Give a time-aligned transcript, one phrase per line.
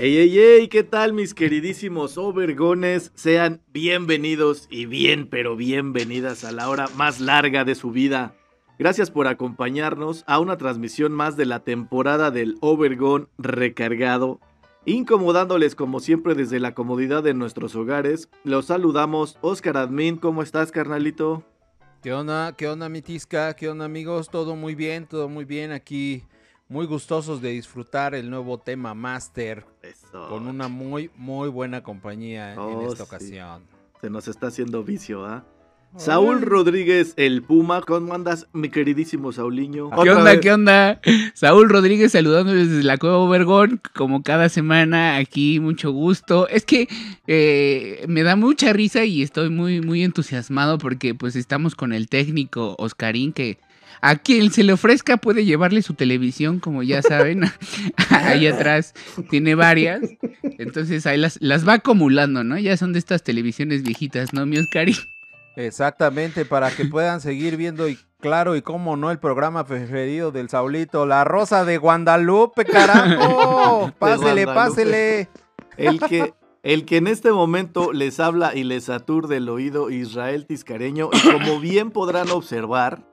[0.00, 3.10] Ey, ey, ey, ¿qué tal mis queridísimos overgones?
[3.16, 8.32] Sean bienvenidos y bien, pero bienvenidas a la hora más larga de su vida.
[8.78, 14.38] Gracias por acompañarnos a una transmisión más de la temporada del Overgon recargado.
[14.84, 19.36] Incomodándoles como siempre desde la comodidad de nuestros hogares, los saludamos.
[19.40, 21.42] Oscar Admin, ¿cómo estás, carnalito?
[22.04, 22.54] ¿Qué onda?
[22.56, 23.56] ¿Qué onda, mi tisca?
[23.56, 24.30] ¿Qué onda, amigos?
[24.30, 26.22] Todo muy bien, todo muy bien aquí
[26.68, 30.28] muy gustosos de disfrutar el nuevo tema Master Eso.
[30.28, 33.02] con una muy, muy buena compañía en Oh, esta sí.
[33.02, 33.62] ocasión.
[34.00, 35.44] Se nos está haciendo vicio, ¿ah?
[35.96, 37.80] Saúl Rodríguez, el Puma.
[37.80, 39.88] ¿Cómo andas, mi queridísimo Sauliño?
[40.02, 40.32] ¿Qué onda?
[40.32, 40.40] vez.
[40.40, 41.00] ¿Qué onda?
[41.34, 46.46] Saúl Rodríguez saludando desde la Cueva Obergón, como cada semana aquí, mucho gusto.
[46.48, 46.88] Es que
[47.26, 52.10] eh, me da mucha risa y estoy muy, muy entusiasmado porque pues estamos con el
[52.10, 53.58] técnico Oscarín que
[54.00, 57.44] a quien se le ofrezca puede llevarle su televisión, como ya saben,
[58.10, 58.94] ahí atrás
[59.30, 60.00] tiene varias.
[60.42, 62.58] Entonces ahí las, las va acumulando, ¿no?
[62.58, 64.96] Ya son de estas televisiones viejitas, ¿no, mi Oscarín?
[65.56, 70.48] Exactamente, para que puedan seguir viendo y claro, y cómo no, el programa preferido del
[70.48, 73.90] Saulito, La Rosa de Guadalupe, carajo.
[73.98, 74.54] Pásele, Guadalupe.
[74.54, 75.28] pásele.
[75.76, 80.46] El que, el que en este momento les habla y les aturde el oído Israel
[80.46, 81.10] Tiscareño.
[81.12, 83.04] Y como bien podrán observar,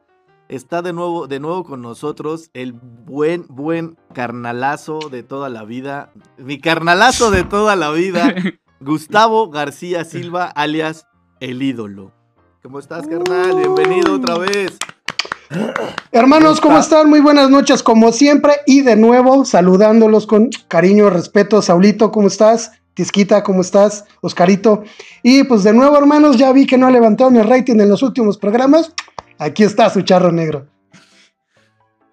[0.49, 6.11] está de nuevo, de nuevo con nosotros el buen, buen carnalazo de toda la vida.
[6.37, 8.33] Mi carnalazo de toda la vida,
[8.79, 11.07] Gustavo García Silva, alias
[11.39, 12.11] El Ídolo.
[12.61, 13.55] ¿Cómo estás, carnal?
[13.55, 14.77] Bienvenido otra vez.
[16.11, 17.09] Hermanos, ¿cómo están?
[17.09, 21.61] Muy buenas noches, como siempre, y de nuevo saludándolos con cariño, respeto.
[21.61, 22.71] Saulito, ¿cómo estás?
[22.95, 24.05] Tisquita, ¿cómo estás?
[24.21, 24.83] Oscarito.
[25.21, 28.01] Y pues de nuevo, hermanos, ya vi que no ha levantado mi rating en los
[28.01, 28.93] últimos programas.
[29.39, 30.67] Aquí está su charro negro.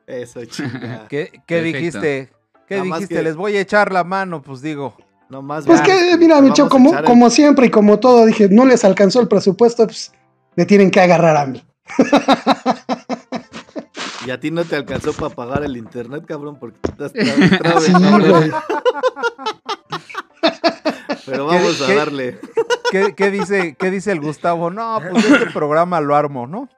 [0.07, 1.07] Eso, chinga.
[1.09, 1.31] ¿Qué,
[1.63, 2.31] dijiste?
[2.67, 3.15] ¿Qué Nada dijiste?
[3.17, 4.97] que- Les voy a echar la mano, pues digo.
[5.29, 5.65] No más.
[5.65, 9.21] Pues que, mira, a como, el- como siempre y como todo, dije, no les alcanzó
[9.21, 10.13] el presupuesto, pues
[10.57, 11.65] me tienen que agarrar a mí.
[14.27, 17.59] Y a ti no te alcanzó para pagar el internet, cabrón, porque tú estás tra-
[17.59, 18.31] tra- Sí, cabrón.
[18.31, 18.51] güey.
[21.27, 22.39] Pero vamos ¿Qué- a darle.
[22.91, 24.71] ¿Qué, qué dice, ¿Qué dice el Gustavo?
[24.71, 26.69] No, pues este programa lo armo, ¿no?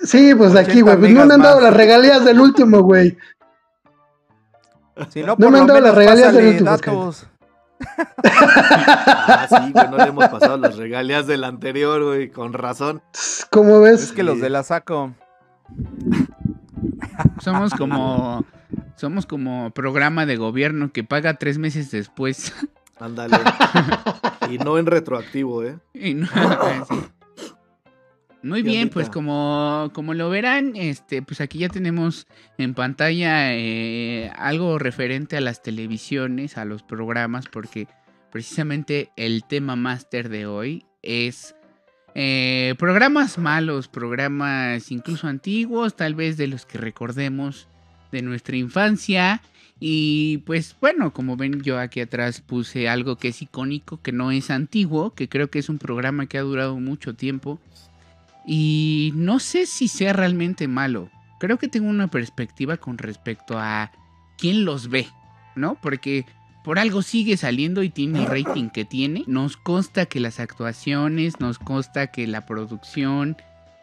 [0.00, 0.98] Sí, pues de aquí, 80 güey.
[0.98, 1.64] Pues no me han dado más.
[1.64, 3.16] las regalías del último, güey.
[5.10, 7.26] Si no, No por me han dado las regalías del último, datos.
[8.24, 13.02] Ah, sí, güey, no le hemos pasado las regalías del anterior, güey, con razón.
[13.50, 14.02] ¿Cómo ves?
[14.04, 15.14] Es que los de la saco.
[17.40, 18.44] Somos como...
[18.96, 22.54] Somos como programa de gobierno que paga tres meses después.
[22.98, 23.36] Ándale.
[24.50, 25.76] Y no en retroactivo, ¿eh?
[25.94, 26.26] Y no-
[26.88, 26.94] sí.
[28.46, 33.54] Muy ¿Qué bien, pues como, como lo verán, este, pues aquí ya tenemos en pantalla
[33.54, 37.88] eh, algo referente a las televisiones, a los programas, porque
[38.30, 41.56] precisamente el tema máster de hoy es
[42.14, 47.66] eh, programas malos, programas incluso antiguos, tal vez de los que recordemos
[48.12, 49.42] de nuestra infancia.
[49.80, 54.30] Y pues bueno, como ven yo aquí atrás puse algo que es icónico, que no
[54.30, 57.60] es antiguo, que creo que es un programa que ha durado mucho tiempo.
[58.46, 61.10] Y no sé si sea realmente malo.
[61.38, 63.90] Creo que tengo una perspectiva con respecto a
[64.38, 65.08] quién los ve,
[65.56, 65.74] ¿no?
[65.74, 66.24] Porque
[66.64, 69.24] por algo sigue saliendo y tiene el rating que tiene.
[69.26, 73.36] Nos consta que las actuaciones, nos consta que la producción,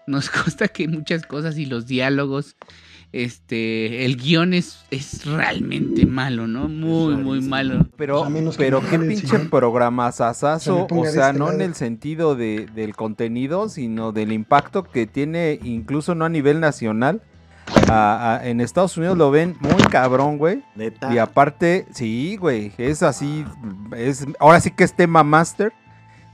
[0.07, 2.55] nos consta que muchas cosas y los diálogos,
[3.11, 6.67] este, el guion es, es realmente malo, ¿no?
[6.67, 7.85] Muy, muy malo.
[7.95, 8.27] Pero,
[8.57, 10.87] pero qué pinche programa sasazo.
[10.89, 15.59] O sea, este no en el sentido de, del contenido, sino del impacto que tiene,
[15.63, 17.21] incluso no a nivel nacional.
[17.89, 20.63] A- a- en Estados Unidos lo ven muy cabrón, güey.
[20.75, 21.13] Neta.
[21.13, 23.45] Y aparte, sí, güey, es así,
[23.95, 25.71] es, ahora sí que es tema master.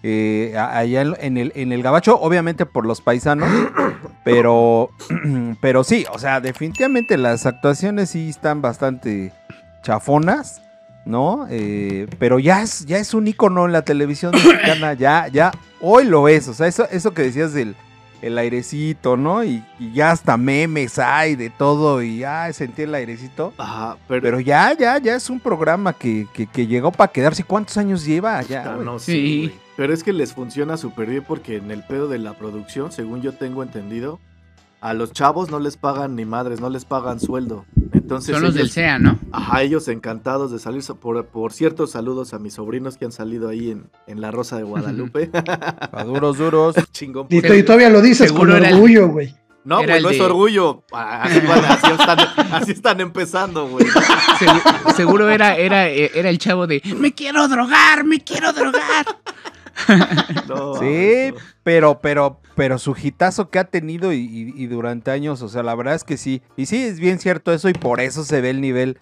[0.01, 3.49] Eh, allá en, en el, en el gabacho, obviamente por los paisanos,
[4.23, 4.91] pero,
[5.61, 9.33] pero sí, o sea, definitivamente las actuaciones sí están bastante
[9.81, 10.61] chafonas,
[11.05, 11.47] ¿no?
[11.49, 15.51] Eh, pero ya es, ya es un icono en la televisión mexicana, ya, ya,
[15.81, 17.75] hoy lo es, o sea, eso, eso que decías del,
[18.21, 19.43] el airecito, ¿no?
[19.43, 23.53] Y, y ya hasta memes hay de todo y ya sentí el airecito.
[23.57, 27.43] Ajá, pero, Pero ya, ya, ya es un programa que, que, que llegó para quedarse.
[27.43, 28.73] ¿Cuántos años lleva ya?
[28.73, 29.53] Ah, no, sí.
[29.75, 33.21] Pero es que les funciona súper bien porque en el pedo de la producción, según
[33.21, 34.19] yo tengo entendido,
[34.81, 37.65] a los chavos no les pagan ni madres, no les pagan sueldo.
[37.91, 39.19] Entonces Son los del ellos, SEA, ¿no?
[39.31, 40.81] ajá, ellos encantados de salir.
[40.99, 44.57] Por, por cierto, saludos a mis sobrinos que han salido ahí en, en La Rosa
[44.57, 45.29] de Guadalupe.
[45.33, 46.75] A duros, duros.
[46.91, 47.27] Chingón.
[47.29, 49.35] Y, todavía lo dices con Seguro orgullo, güey.
[49.65, 50.83] No, güey, el no es orgullo.
[50.91, 52.19] Ah, Así, van- así están,
[52.53, 53.85] así están empezando, güey.
[54.39, 59.05] Segu- seguro era, era, era el chavo de me quiero drogar, me quiero drogar.
[60.47, 61.37] No, Sí, no.
[61.63, 65.63] pero, pero, pero su hitazo que ha tenido y, y- y durante años, o sea,
[65.63, 66.41] la verdad es que sí.
[66.57, 68.97] Y sí, es bien cierto eso y por eso se ve el nivel,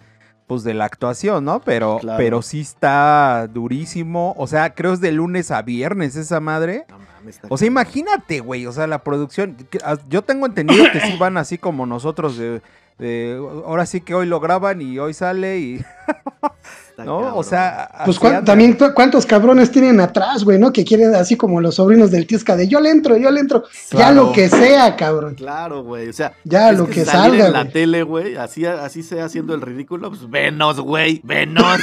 [0.46, 1.60] pues, de la actuación, ¿no?
[1.60, 2.18] Pero, Claro.
[2.18, 4.34] pero sí está durísimo.
[4.38, 6.84] O sea, creo es de lunes a viernes esa madre.
[6.88, 9.56] No mames, está O sea, imagínate, güey, o sea, la producción.
[9.70, 12.62] que- ah, Yo tengo entendido que sí van así como nosotros de...
[12.98, 13.36] de,
[13.66, 15.84] ahora sí que hoy lo graban y hoy sale y...
[16.98, 17.36] Está ¿No?
[17.36, 17.88] O sea...
[18.04, 20.72] Pues cuán- también cu- cuántos cabrones tienen atrás, güey, ¿no?
[20.72, 23.62] Que quieren así como los sobrinos del Tiesca de yo le entro, yo le entro.
[23.92, 25.36] Ya lo que sea, cabrón.
[25.36, 26.08] Claro, güey.
[26.08, 29.54] O sea, Ya lo que salir salga, en la tele, güey, así, así sea haciendo
[29.54, 31.78] el ridículo, pues venos, güey, venos.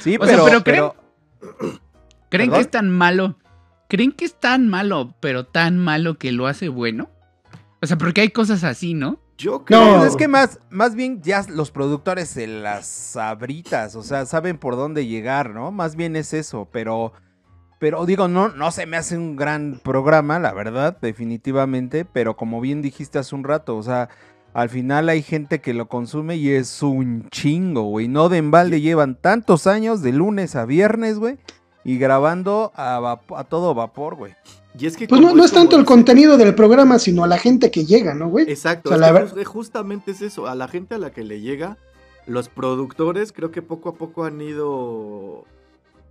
[0.00, 0.44] Sí, O sea, pero...
[0.46, 0.94] pero pero-
[2.30, 2.54] ¿Creen ¿Perdón?
[2.54, 3.36] que es tan malo?
[3.88, 7.10] ¿Creen que es tan malo, pero tan malo que lo hace bueno?
[7.80, 9.20] O sea, porque hay cosas así, ¿no?
[9.36, 9.98] Yo creo.
[9.98, 10.04] No.
[10.04, 14.76] Es que más, más bien ya los productores se las sabritas, o sea, saben por
[14.76, 15.72] dónde llegar, ¿no?
[15.72, 17.12] Más bien es eso, pero,
[17.80, 22.60] pero digo, no, no se me hace un gran programa, la verdad, definitivamente, pero como
[22.60, 24.08] bien dijiste hace un rato, o sea,
[24.52, 28.06] al final hay gente que lo consume y es un chingo, güey.
[28.06, 31.38] No de embalde llevan tantos años, de lunes a viernes, güey,
[31.82, 34.34] y grabando a, a todo vapor, güey.
[34.78, 37.38] Y es que Pues no, no es tanto el contenido del programa, sino a la
[37.38, 38.50] gente que llega, ¿no, güey?
[38.50, 40.46] Exacto, O sea, es la justamente es eso.
[40.48, 41.76] A la gente a la que le llega,
[42.26, 45.44] los productores creo que poco a poco han ido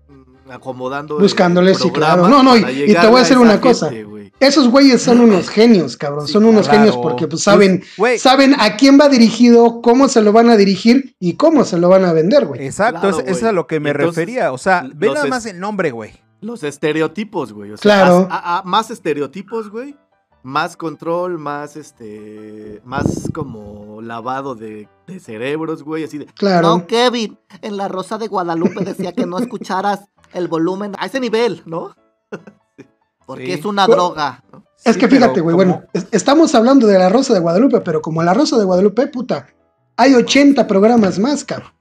[0.08, 1.20] mm, acomodando.
[1.20, 2.30] Buscándoles, sí, claro.
[2.30, 2.62] No, no, y-
[2.94, 3.92] te voy a decir esa una cosa.
[4.40, 6.28] Esos güeyes son unos genios, cabrón.
[6.28, 6.80] Sí, son unos Claro.
[6.80, 10.58] genios porque pues saben, Güey, saben a quién va dirigido, cómo se lo van a
[10.58, 12.66] dirigir y cómo se lo van a vender, güey.
[12.66, 13.50] Exacto, Claro, es, es güey.
[13.50, 14.52] a lo que me Entonces, refería.
[14.54, 16.23] O sea, ve nada es- más el nombre, güey.
[16.44, 17.72] Los estereotipos, güey.
[17.72, 18.28] O sea, Claro.
[18.30, 19.96] as- a- a- más estereotipos, güey.
[20.44, 22.82] Más control, más este.
[22.84, 26.04] Más como lavado de, de cerebros, güey.
[26.04, 26.26] Así de.
[26.26, 26.68] Claro.
[26.68, 30.02] No, Kevin, en La Rosa de Guadalupe decía que no escucharas
[30.34, 31.96] el volumen a ese nivel, ¿no?
[33.26, 33.52] Porque Sí.
[33.54, 34.44] es una Bueno, droga.
[34.52, 34.66] ¿no?
[34.84, 37.80] Es Sí, que fíjate, güey, como- bueno, es- estamos hablando de la Rosa de Guadalupe,
[37.80, 39.48] pero como la Rosa de Guadalupe, puta,
[39.96, 41.72] hay 80 programas más, cabrón,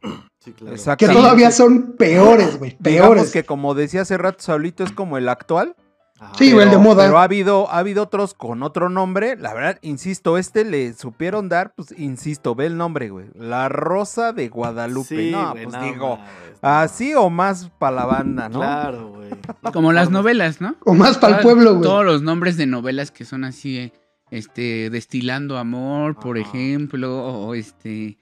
[0.45, 0.77] Sí, claro.
[0.97, 3.33] Que todavía son peores, güey, Digamos peores.
[3.33, 5.77] que como decía hace rato Saulito, es como el actual.
[6.19, 6.33] Ajá.
[6.39, 7.05] Sí, güey, el de pero- moda.
[7.05, 9.37] Pero ha habido, ha habido otros con otro nombre.
[9.37, 13.27] La verdad, insisto, este le supieron dar, pues, insisto, ve el nombre, güey.
[13.35, 15.09] La Rosa de Guadalupe.
[15.17, 16.19] Sí, no, güey, pues no digo,
[16.61, 18.61] así o más para la banda, ¿no?
[18.61, 19.31] Claro, güey.
[19.63, 20.77] No Como las novelas, ¿no?
[20.85, 21.83] O más para el pueblo, güey.
[21.83, 23.93] Todos los nombres de novelas que son así,
[24.31, 26.49] este, Destilando Amor, por Ajá.
[26.49, 28.19] ejemplo, o este,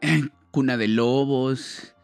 [0.54, 1.94] Cuna de Lobos.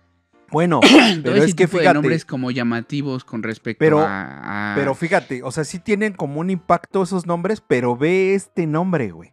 [0.50, 0.80] Bueno,
[1.22, 4.74] pero ese es que tipo de fíjate, nombres como llamativos con respecto Pero- a, a-
[4.74, 9.12] pero fíjate, o sea, sí tienen como un impacto esos nombres, pero ve este nombre,
[9.12, 9.32] güey.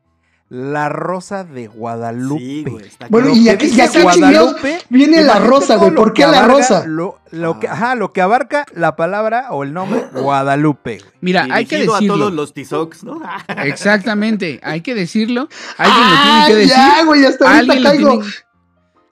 [0.50, 2.40] La Rosa de Guadalupe.
[2.42, 2.86] Sí, güey.
[2.86, 4.22] está Bueno, y aquí- y dice acá chingados
[4.62, 5.94] Guadalupe, Viene la rosa, güey.
[5.96, 6.86] ¿Por qué la rosa?
[6.88, 7.74] Lo, lo que, Ah.
[7.74, 11.00] ajá, lo que abarca la palabra o el nombre Guadalupe.
[11.00, 11.12] güey.
[11.20, 12.18] Mira, hay que Dirigido a decirlo.
[12.18, 13.20] todos los tizocs, ¿no?
[13.58, 15.50] Exactamente, hay que decirlo.
[15.78, 16.70] Alguien lo tiene que Ah, decir.
[16.70, 18.10] ya, güey, hasta ahorita caigo.
[18.20, 18.26] tiene-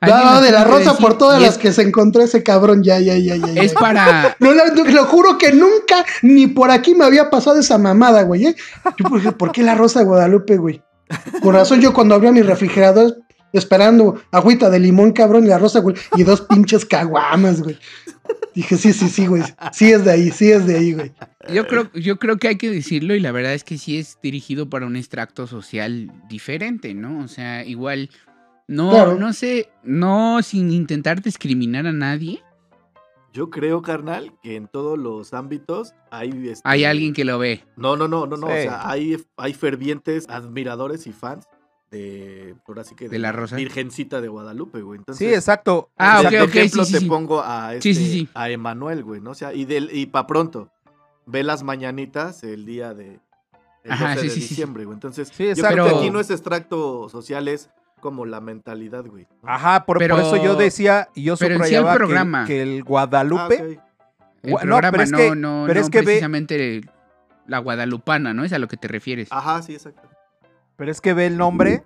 [0.01, 2.99] No, de la rosa decir, por todas las es- que se encontró ese cabrón, ya,
[2.99, 3.47] ya, ya, ya.
[3.47, 3.61] ya.
[3.61, 4.35] Es para.
[4.39, 8.47] No, lo juro que nunca, ni por aquí me había pasado esa mamada, güey.
[8.47, 8.55] ¿eh?
[8.97, 10.81] Yo, ¿por, qué, por qué la Rosa de Guadalupe, güey?
[11.41, 13.17] Con razón, yo cuando abría mi refrigerador
[13.53, 17.77] esperando agüita de limón, cabrón, y la Rosa, güey, y dos pinches caguamas, güey.
[18.53, 19.43] Dije, sí, sí, sí, güey.
[19.71, 21.13] Sí es de ahí, sí es de ahí, güey.
[21.53, 24.17] Yo creo, yo creo que hay que decirlo y la verdad es que sí es
[24.21, 27.23] dirigido para un extracto social diferente, ¿no?
[27.23, 28.09] O sea, igual,
[28.67, 29.15] no, Claro.
[29.15, 32.41] no sé, no sin intentar discriminar a nadie,
[33.33, 36.47] Yo creo, carnal, que en todos los ámbitos hay.
[36.49, 37.65] este, hay alguien que lo ve.
[37.75, 38.47] No, no, no, no, no.
[38.47, 41.45] O sea, hay, hay fervientes admiradores y fans
[41.91, 42.55] de.
[42.65, 43.09] Ahora sí que.
[43.09, 43.57] De la Rosa.
[43.57, 44.99] Virgencita de Guadalupe, güey.
[44.99, 45.89] Entonces, Sí, exacto.
[45.97, 47.05] Ah, ok, ok, ejemplo sí, sí, te sí.
[47.07, 48.29] pongo a, este, Sí, sí, sí.
[48.33, 49.31] a Emanuel, güey, ¿no?
[49.31, 50.71] O sea, y, del, y pa' pronto,
[51.25, 53.19] ve las mañanitas el día de.
[53.83, 54.47] El Ajá, 12 sí, de sí, sí.
[54.47, 54.95] diciembre, güey.
[54.95, 57.69] Entonces, Sí, yo creo que aquí no es extracto social, es
[58.05, 59.25] como la mentalidad, güey.
[59.41, 59.49] ¿no?
[59.49, 62.45] Ajá, por, eso yo decía y yo pero subrayaba el que- programa.
[62.45, 63.79] que, el Ah, Guadalupe.
[64.43, 66.81] El Gua- no, pero es no, que- no, pero no es que ve- precisamente
[67.47, 68.43] la guadalupana, ¿no?
[68.43, 69.29] Es a lo que te refieres.
[69.31, 70.07] Ajá, sí, exacto.
[70.75, 71.81] Pero es que ve el nombre,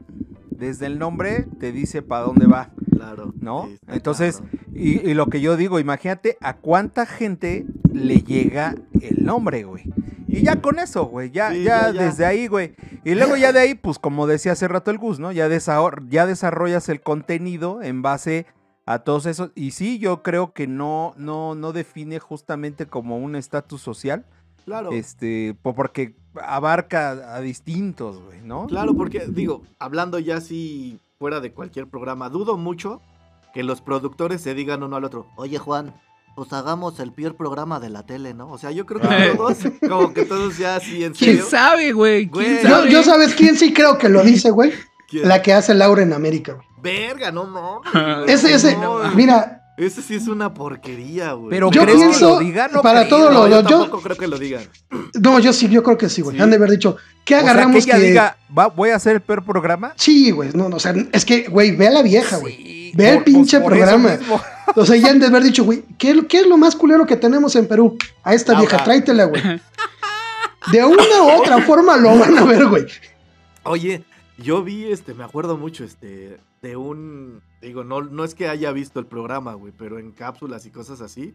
[0.49, 3.33] desde el nombre te dice para dónde va, Claro.
[3.39, 3.67] ¿no?
[3.69, 9.23] sí, Entonces, y, y lo que yo digo, imagínate a cuánta gente le llega el
[9.23, 9.85] nombre, güey.
[10.27, 12.03] Y ya con eso, güey, ya, Sí, ya, ya, ya.
[12.03, 12.75] desde ahí, güey.
[13.03, 15.31] Y luego ya de ahí, pues como decía hace rato el Gus, ¿no?
[15.31, 18.45] Ya, desarrollas el contenido en base
[18.85, 19.51] a todos esos.
[19.55, 24.25] Y sí, yo creo que no, no, no define justamente como un estatus social,
[24.65, 24.91] Claro.
[24.91, 28.67] este, po- porque abarca a distintos, güey, ¿no?
[28.67, 33.01] Claro, porque digo, hablando ya así fuera de cualquier programa, dudo mucho
[33.53, 35.93] que los productores se digan uno al otro, Oye, Juan,
[36.39, 38.49] pues hagamos el peor programa de la tele, ¿no?
[38.49, 39.57] o sea, yo creo que todos,
[39.89, 41.45] como que todos ya así en ¿Quién serio.
[41.49, 42.29] sabe, güey?
[42.29, 42.59] ¿Quién.
[42.63, 42.91] Yo, sabe?
[42.91, 44.71] yo sabes quién sí creo que lo dice, güey.
[45.09, 45.27] ¿Quién?
[45.27, 46.65] La que hace Laura en América, güey.
[46.81, 47.81] Verga, no, no.
[48.25, 51.49] Ese, ese, No, mira, ese sí es una porquería, güey.
[51.49, 52.67] Pero Yo ¿crees pienso, que lo diga?
[52.69, 53.09] No para creo.
[53.17, 54.63] todo no, lo- yo yo- tampoco creo que lo digan.
[55.21, 56.37] no, yo sí, yo creo que sí, güey.
[56.37, 56.41] Sí.
[56.43, 59.15] Han de haber dicho, ¿qué O sea, agarramos que ella diga, "Va, voy a hacer
[59.15, 59.93] el peor programa.
[59.97, 62.78] Sí, güey, no, no, o sea, es que, güey, ve a la vieja, güey.
[62.95, 64.17] Ve el por- pinche por programa.
[64.75, 66.75] O sea, ya han de haber dicho, güey, ¿qué, es lo- ¿qué es lo más
[66.75, 67.97] culero que tenemos en Perú?
[68.23, 69.41] A esta vieja, tráetela, güey.
[70.71, 72.85] De una u otra forma lo van a ver, güey.
[73.63, 74.03] Oye,
[74.37, 78.71] yo vi, este, me acuerdo mucho, este, de un, digo, no, no es que haya
[78.71, 81.33] visto el programa, güey, pero en cápsulas y cosas así,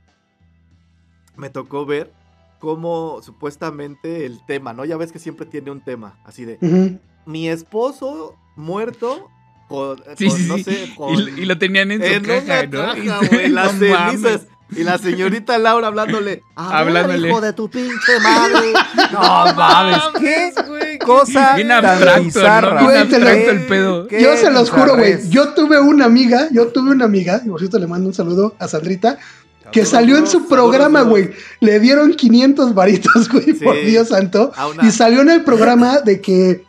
[1.37, 2.13] me tocó ver
[2.61, 4.85] cómo supuestamente el tema, ¿no?
[4.85, 9.29] Ya ves que siempre tiene un tema, así de, mi esposo muerto,
[9.69, 10.65] con, Sí, con, sí, no sí.
[10.65, 11.15] sé, con...
[11.15, 12.79] Y, y lo tenían en su caja, ¿no?
[12.79, 12.97] caja,
[13.49, 14.21] las no mames.
[14.21, 14.41] cenizas.
[14.77, 16.43] Y la señorita Laura hablándole.
[16.57, 17.21] A Hablándole.
[17.21, 18.73] ver, hijo de tu pinche madre.
[19.13, 22.81] No mames, qué güey, cosa Bien tan abstracto, bizarra.
[22.83, 22.89] ¿no?
[22.89, 24.09] Bien Qué- abstracto el pedo.
[24.09, 25.29] Yo se los juro, güey.
[25.29, 28.57] Yo tuve una amiga, yo tuve una amiga, y por cierto le mando un saludo
[28.59, 29.19] a Sandrita,
[29.71, 31.31] que salió en su programa, güey.
[31.61, 33.65] Le dieron 500 varitos, güey, Sí.
[33.65, 34.51] por Dios santo.
[34.73, 36.65] Una- Y salió en el programa de que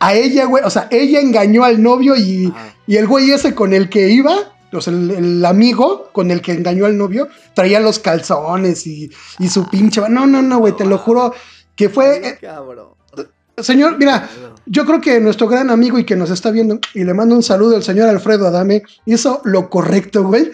[0.00, 2.52] a ella, güey, o sea, ella engañó al novio y,
[2.86, 4.34] y el güey ese con el que iba,
[4.72, 9.10] o sea, el, el amigo con el que engañó al novio, traía los calzones y,
[9.38, 10.00] y su pinche...
[10.08, 11.34] No, no, no, güey, te lo juro
[11.74, 12.28] que fue...
[12.28, 12.90] eh, Cabrón.
[13.58, 14.28] señor, mira,
[14.66, 17.42] yo creo que nuestro gran amigo y que nos está viendo, y le mando un
[17.42, 20.50] saludo al señor Alfredo Adame, hizo lo correcto, güey.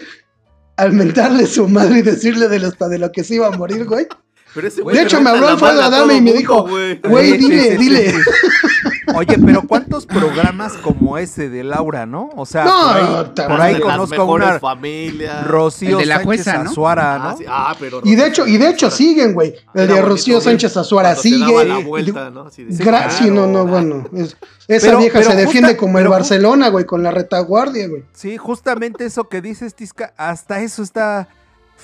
[0.77, 3.51] Al mentarle su madre y decirle de lo, hasta de lo que se iba a
[3.51, 4.07] morir, güey.
[4.55, 6.99] Pero ese De hecho, me habló Alfredo Adame y me dijo, güey.
[7.01, 8.11] Güey, Sí, sí, dile, sí, dile.
[8.11, 8.17] sí,
[9.15, 12.29] Oye, pero ¿cuántos programas como ese de Laura, no?
[12.35, 15.47] O sea, No, por ahí, ta- por ahí de las conozco a una familias.
[15.47, 16.69] Rocío El de la Sánchez jueza, ¿no?
[16.71, 17.37] Azuara, Ah, ¿no?
[17.37, 17.45] sí.
[17.47, 19.53] Ah, pero Y de hecho, y de hecho siguen, güey.
[19.73, 21.65] El Era de Rocío Sánchez Azuara sigue.
[21.65, 22.41] la vuelta, ¿no?
[22.47, 23.11] Así de- Gra- Claro.
[23.11, 24.03] sí, no, no, bueno.
[24.15, 24.35] es-
[24.67, 28.03] esa Pero- vieja pero se defiende justa- como el Barcelona, güey, con la retaguardia, güey.
[28.13, 31.29] Sí, justamente eso que dices, Tisca, hasta eso está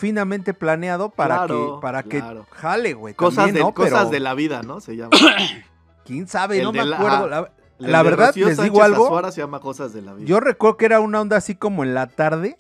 [0.01, 2.45] finamente planeado para Claro, que para claro.
[2.51, 3.13] que jale, güey.
[3.13, 3.73] Cosas, también, de, ¿no?
[3.73, 4.81] cosas Pero, de la vida, ¿no?
[4.81, 5.11] Se llama.
[6.05, 7.49] quién sabe, El no me la- acuerdo.
[7.77, 9.05] La, verdad, les digo Sánchez algo.
[9.05, 10.27] Azuara se llama Cosas de la vida.
[10.27, 12.59] Yo recuerdo que era una onda así como en la tarde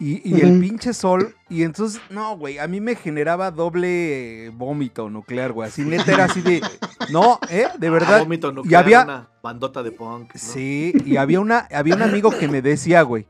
[0.00, 1.36] y, y el pinche sol.
[1.48, 5.68] Y entonces, no, güey, a mí me generaba doble eh, vómito nuclear, güey.
[5.68, 6.62] Así neta era así de.
[7.10, 7.66] No, ¿eh?
[7.78, 8.18] De Ah, verdad.
[8.20, 10.34] vómito y nuclear, había- una bandota de punk.
[10.34, 10.40] ¿no?
[10.40, 13.26] Sí, y había una, había un amigo que me decía, güey.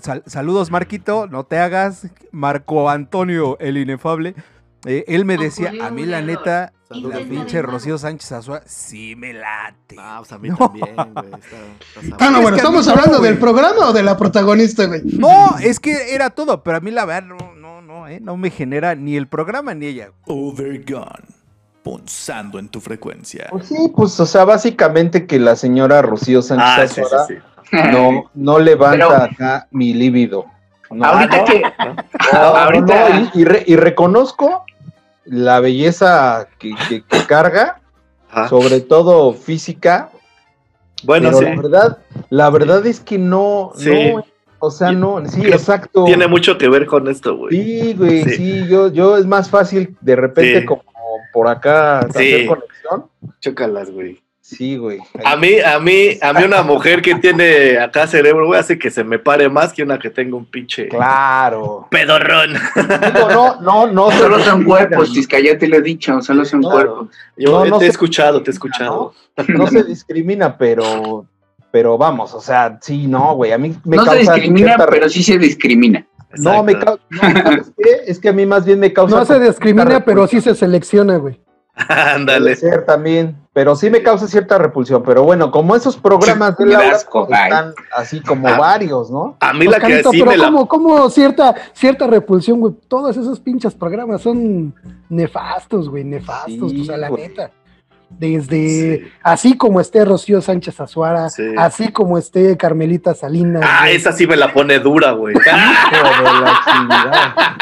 [0.00, 2.08] Sal- saludos, Marquito, no te hagas.
[2.32, 4.34] Marco Antonio, el inefable.
[4.84, 9.16] eh, él me decía, a mí la neta, Saludos, la pinche Rocío Sánchez Azuara, sí
[9.16, 9.96] me late.
[9.98, 10.56] Ah, pues a mí No.
[10.56, 11.32] también, güey.
[12.20, 15.02] Ah, no, bueno, ¿estamos hablando del programa o de la protagonista, güey?
[15.04, 18.36] No, es que era todo, pero a mí la verdad no, no, no, eh, no
[18.36, 20.12] me genera ni el programa ni ella.
[20.26, 21.24] Overgone.
[21.82, 23.46] Punzando en tu frecuencia.
[23.50, 27.42] Pues sí, pues, o sea, básicamente que la señora Rocío Sánchez Ah, sí, sí, sí.
[27.72, 30.46] No, no levanta Pero- acá mi líbido.
[30.90, 31.62] No, Ahorita no, que.
[32.32, 33.08] no, ahorita.
[33.08, 34.64] no, y, y re- y reconozco
[35.24, 37.80] la belleza que, que- que carga,
[38.30, 38.48] Ajá.
[38.48, 40.10] sobre todo física,
[41.02, 41.44] Bueno, pero sí.
[41.44, 41.98] la verdad,
[42.30, 44.12] la verdad es que no, Sí.
[44.14, 44.24] no,
[44.60, 46.04] o sea, no, sí, Creo- exacto.
[46.04, 47.50] Tiene mucho que ver con esto, güey.
[47.56, 48.30] Sí, güey, Sí.
[48.36, 48.66] sí.
[48.68, 50.66] yo, yo es más fácil de repente Sí.
[50.66, 50.82] como
[51.32, 52.46] por acá hacer Sí.
[52.46, 53.06] conexión.
[53.40, 54.22] Chócalas, güey.
[54.48, 55.00] Sí, güey.
[55.24, 58.92] A mí, a mí, a mí una mujer que tiene acá cerebro, güey, hace que
[58.92, 61.88] se me pare más que una que tenga un pinche Claro.
[61.90, 62.52] pedorrón.
[62.52, 64.10] Digo, no, no, no.
[64.12, 67.08] Solo son cuerpos, Tisca, ya te lo he dicho, solo son No, cuerpos.
[67.36, 69.14] Yo No, no te he escuchado, te he escuchado.
[69.48, 71.26] No se discrimina, pero,
[71.72, 73.50] pero vamos, o sea, sí, no, güey.
[73.50, 76.06] A mí me No se causa discrimina, cierta- pero sí se discrimina.
[76.38, 77.02] No, me causa.
[78.06, 79.16] Es que a mí más bien me causa.
[79.16, 81.40] No se discrimina, pero sí se selecciona, güey.
[81.88, 82.54] Ándale.
[82.54, 83.36] ser también.
[83.56, 85.02] Pero sí me causa cierta repulsión.
[85.02, 87.44] Pero bueno, como esos programas de Laura asco, ay.
[87.44, 88.58] están así como Ah.
[88.58, 89.38] varios, ¿no?
[89.40, 90.44] A mí la que Oscarito, sí pero me la.
[90.44, 92.74] como, como cierta, cierta repulsión, güey.
[92.86, 94.74] Todos esos pinches programas son
[95.08, 97.28] nefastos, güey, nefastos, Sí, o sea, la güey.
[97.28, 97.50] neta.
[98.08, 99.12] Desde, Sí.
[99.22, 101.42] así como esté Rocío Sánchez Azuara, Sí.
[101.58, 103.62] así como esté Carmelita Salinas.
[103.66, 103.96] Ah, güey.
[103.96, 105.34] esa sí me la pone dura, güey.
[105.34, 107.56] Hijo de la chingada.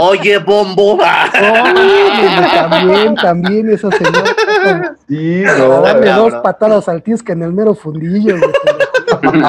[0.00, 0.94] Oye, bombo.
[0.98, 4.96] Óyeme, también, también esa señora.
[5.08, 9.42] Sí, no, darle dos patadas al tisca en el mero fundillo, güey.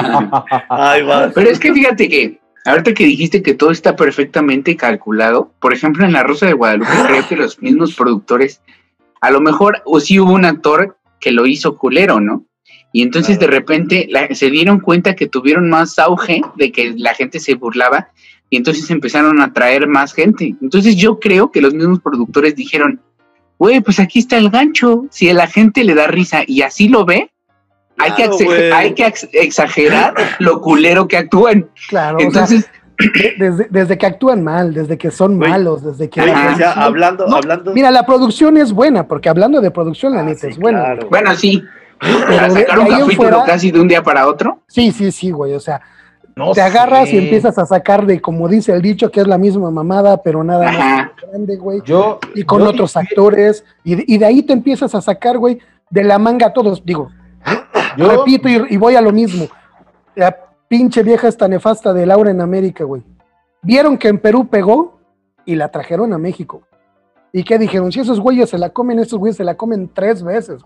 [0.68, 1.30] Ahí va.
[1.34, 6.04] Pero es que fíjate que, ahorita que dijiste que todo está perfectamente calculado, por ejemplo,
[6.04, 8.60] en La Rosa de Guadalupe, creo que los mismos productores,
[9.20, 12.44] a lo mejor, o sí hubo un actor que lo hizo culero, ¿no?
[12.92, 17.14] Y entonces de repente la- se dieron cuenta que tuvieron más auge de que la
[17.14, 18.08] gente se burlaba
[18.50, 20.54] y entonces empezaron a traer más gente.
[20.62, 23.00] Entonces yo creo que los mismos productores dijeron,
[23.58, 25.04] güey, pues aquí está el gancho.
[25.10, 27.30] Si a la gente le da risa y así lo ve,
[27.98, 28.12] hay,
[28.94, 31.68] que hay exagerar lo culero que actúan.
[31.88, 32.70] Claro, o sea, Entonces,
[33.38, 36.20] desde, desde que actúan mal, desde que son malos, desde que...
[36.22, 37.72] Sea, hablando, No, hablando.
[37.72, 40.80] Mira, la producción es buena, porque hablando de producción, la Ah, neta sí, es buena.
[40.80, 41.08] claro.
[41.08, 41.62] bueno, sí.
[42.00, 44.60] Pero sacar un capítulo fuera- casi de un día para otro.
[44.68, 45.54] Sí, sí, sí, güey.
[45.54, 45.80] O sea,
[46.36, 47.16] No te agarras sé.
[47.16, 50.42] y empiezas a sacar de, como dice el dicho, que es la misma mamada, pero
[50.44, 51.80] nada más grande, güey.
[51.84, 53.64] Yo, Y con yo otros dije- actores.
[53.84, 55.58] Y, de- y de ahí te empiezas a sacar, güey,
[55.90, 56.84] de la manga a todos.
[56.84, 57.10] Digo,
[57.96, 59.46] Yo, repito y, y voy a lo mismo.
[60.14, 60.36] La
[60.68, 63.02] pinche vieja esta nefasta de Laura en América, güey.
[63.62, 64.98] Vieron que en Perú pegó
[65.44, 66.62] y la trajeron a México.
[67.32, 67.90] ¿Y qué dijeron?
[67.92, 70.62] Si esos güeyes se la comen, estos güeyes se la comen tres veces.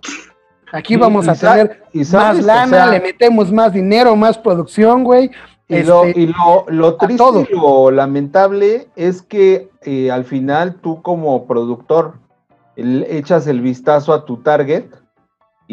[0.73, 4.39] Aquí vamos y a tener y más o lana, sea, le metemos más dinero, más
[4.39, 5.31] producción, güey.
[5.69, 10.77] Y, lo, Este, y lo, lo triste y lo lamentable es que eh, al final
[10.77, 12.15] tú como productor
[12.77, 14.85] el- echas el vistazo a tu target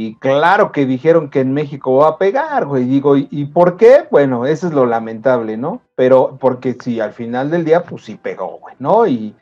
[0.07, 2.85] y claro que dijeron que en México va a pegar, güey.
[2.85, 4.05] Digo, ¿y, y por qué?
[4.11, 5.81] Bueno, eso es lo lamentable, ¿no?
[5.95, 9.05] Pero porque sí, al final del día, pues sí pegó, güey, ¿no?
[9.05, 9.35] Y,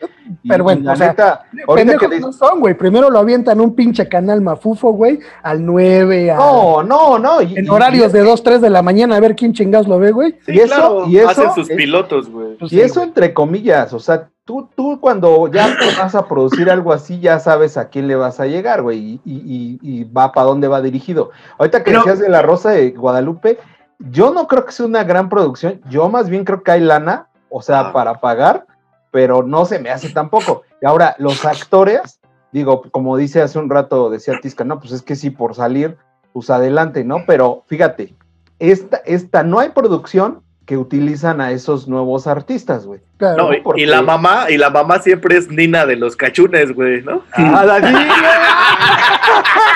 [0.43, 2.73] y- Pero bueno, y la o sea, neta, ahorita que Pendejos des- no son, güey.
[2.73, 7.41] Primero lo avientan un pinche canal mafufo, güey, al 9, a- No, no, no.
[7.41, 9.99] y- en y- horarios de 2, 3 de la mañana, a ver quién chingados lo
[9.99, 10.31] ve, güey.
[10.45, 12.55] Sí, y eso- claro, y eso hacen sus es- pilotos, güey.
[12.57, 13.09] Pues Y sí, eso güey.
[13.09, 17.75] entre comillas, o sea, tú, tú cuando ya vas a producir algo así, ya sabes
[17.75, 21.31] a quién le vas a llegar, güey, y, y- y- va para dónde va dirigido.
[21.59, 23.59] Ahorita que Pero- decías de La Rosa de Guadalupe,
[23.99, 27.27] yo no creo que sea una gran producción, yo más bien creo que hay lana,
[27.49, 28.65] o sea, para pagar,
[29.11, 30.61] pero no se me hace tampoco.
[30.81, 32.19] Y ahora, los actores,
[32.53, 35.97] digo, como dice hace un rato, decía Tisca, no, pues es que sí, por salir,
[36.31, 37.17] pues adelante, ¿no?
[37.27, 38.15] Pero fíjate,
[38.59, 42.99] esta, esta no hay producción que utilizan a esos nuevos artistas, güey.
[43.17, 43.37] Claro.
[43.47, 46.73] No, y, porque- y la mamá, y la mamá siempre es Nina de los cachunes,
[46.75, 47.23] güey, ¿no?
[47.33, 48.07] ¡Ah, la niña!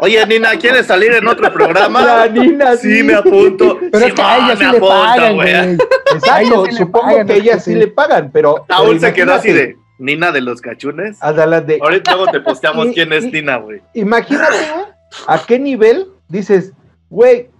[0.00, 2.02] Oye, Nina, ¿quieres salir en otro programa?
[2.02, 3.78] La Nina, Sí, me apunto.
[3.92, 5.50] Pero es que a ella sí me le apunto, pagan, güey.
[5.50, 8.64] Exacto, A ella sí supongo pagan, que ella este, sí le pagan, pero.
[8.68, 11.18] Aún se quedó así de Nina de los cachunes.
[11.20, 13.80] de- Ahorita luego te posteamos Y- quién es y- Nina, güey.
[13.94, 14.84] Imagínate, güey,
[15.26, 16.72] a qué nivel dices,
[17.10, 17.50] güey,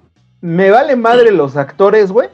[0.40, 2.28] me vale madre los actores, güey,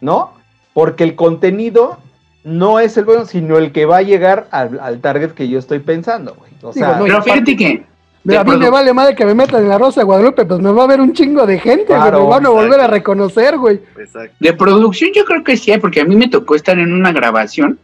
[0.00, 0.32] ¿no?
[0.74, 1.98] Porque el contenido
[2.44, 5.58] no es el bueno, sino el que va a llegar al, al target que yo
[5.58, 6.50] estoy pensando, güey.
[6.62, 7.84] O Digo, sea, no, Pero fíjate que.
[8.24, 10.60] Mira, a mí me vale madre que me metan en la Rosa de Guadalupe, pues
[10.60, 12.86] me va a ver un chingo de gente, güey, Claro, me van a volver a
[12.86, 13.80] reconocer, güey.
[13.96, 14.34] Exacto.
[14.38, 17.12] De producción yo creo que sí hay, porque a mí me tocó estar en una
[17.12, 17.78] grabación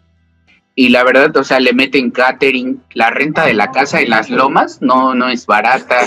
[0.75, 4.29] y la verdad, o sea, le meten catering, la renta de la casa y las
[4.29, 6.01] lomas no, no es barata.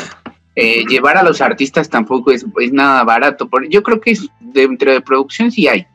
[0.60, 3.48] Eh, llevar a los artistas tampoco es, es nada barato.
[3.48, 5.86] Por- yo creo que es dentro de producción sí hay.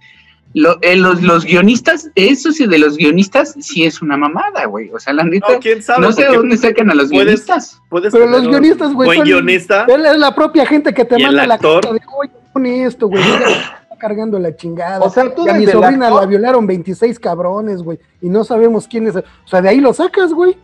[0.55, 4.91] Lo- eh, los, los guionistas, eso sí, de los guionistas sí es una mamada, güey.
[4.93, 6.03] O sea, la neta, No, quién sabe.
[6.03, 7.81] no sé de dónde sacan a los puedes- guionistas.
[7.89, 9.85] puedes Pero los guionistas, güey, Buen son- guionista.
[9.89, 11.81] Él es la propia gente que te ¿Y el manda la actor?
[11.83, 15.01] carta de, oye, pone esto, güey, mira, está cargando la chingada.
[15.01, 18.87] o sea, tú y a mi sobrina la violaron 26 cabrones, güey, y no sabemos
[18.87, 19.17] quién es.
[19.17, 20.57] O sea, de ahí lo sacas, güey.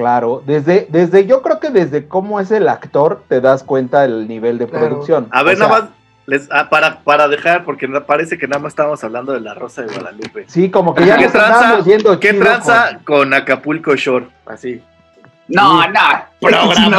[0.00, 4.26] Claro, desde, desde, yo creo que desde cómo es el actor te das cuenta del
[4.28, 4.86] nivel de Claro.
[4.88, 5.28] producción.
[5.30, 5.90] A ver, O sea, nada más,
[6.26, 9.52] les, ah, para, para dejar, porque no- parece que nada más estábamos hablando de la
[9.52, 10.44] Rosa de Guadalupe.
[10.48, 13.34] Sí, como que ya ¿Qué nos tranza, yendo ¿qué chido tranza con...
[13.34, 14.26] Acapulco Shore?
[14.46, 14.80] Así.
[15.48, 16.00] No, no.
[16.40, 16.80] Programón,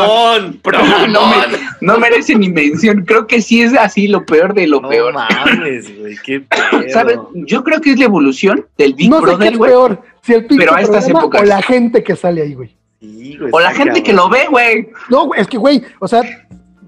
[0.56, 1.12] No, programón.
[1.14, 3.06] no, me- no merece ni mención.
[3.06, 5.14] Creo que sí es así lo peor de lo No peor.
[5.14, 6.84] mames, güey, qué pedo.
[6.94, 7.18] ¿Sabes?
[7.34, 10.34] Yo creo que es la evolución del Big no sé qué Brother, es peor, si
[10.34, 11.42] el Pero a estas épocas.
[11.42, 12.76] o la gente que sale ahí, güey.
[13.02, 14.90] Sí, güey, O la gente que lo ve, güey.
[15.10, 16.22] No, güey, es que, güey, o sea,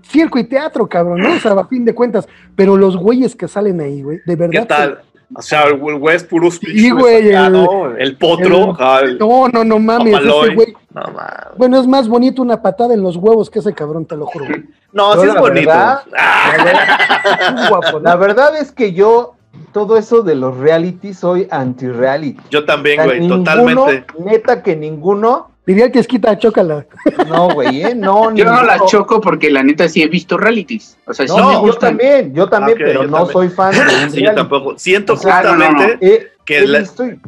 [0.04, 1.34] circo y teatro, cabrón, ¿no?
[1.34, 4.62] O sea, a fin de cuentas, pero los güeyes que salen ahí, güey, de verdad.
[4.62, 5.02] ¿Qué tal?
[5.36, 6.78] O sea, el güey es puro speech.
[6.78, 7.95] Sí, güey, el- ¿no?
[7.97, 8.65] El potro.
[8.65, 10.45] el- ajá, el- No, no, no mames, Papaloy.
[10.45, 10.73] ese güey.
[10.93, 11.58] No mames.
[11.58, 14.45] Bueno, es más bonito una patada en los huevos que ese cabrón, te lo juro.
[14.45, 14.63] güey.
[14.93, 15.67] No, sí es bonito.
[15.69, 17.99] verdad- Ah, Un guapo, ¿no?
[18.02, 19.34] La verdad es que yo,
[19.71, 22.39] todo eso de los reality, soy anti-reality.
[22.52, 24.06] yo también, O sea, güey, ninguno, totalmente.
[24.19, 25.49] Neta que ninguno.
[25.65, 26.86] Diría que es quita, chócala.
[27.28, 27.95] No, güey, ¿eh?
[27.95, 28.86] No, Yo no la ninguno.
[28.89, 30.97] choco porque la neta sí he visto realities.
[31.06, 33.34] O sea, sí No, me yo también, yo también, Ok, pero yo no también.
[33.34, 34.78] soy fan de Sí, yo tampoco.
[34.78, 35.65] Siento O sea, no, no, no.
[35.67, 37.19] justamente He- que he la- visto y-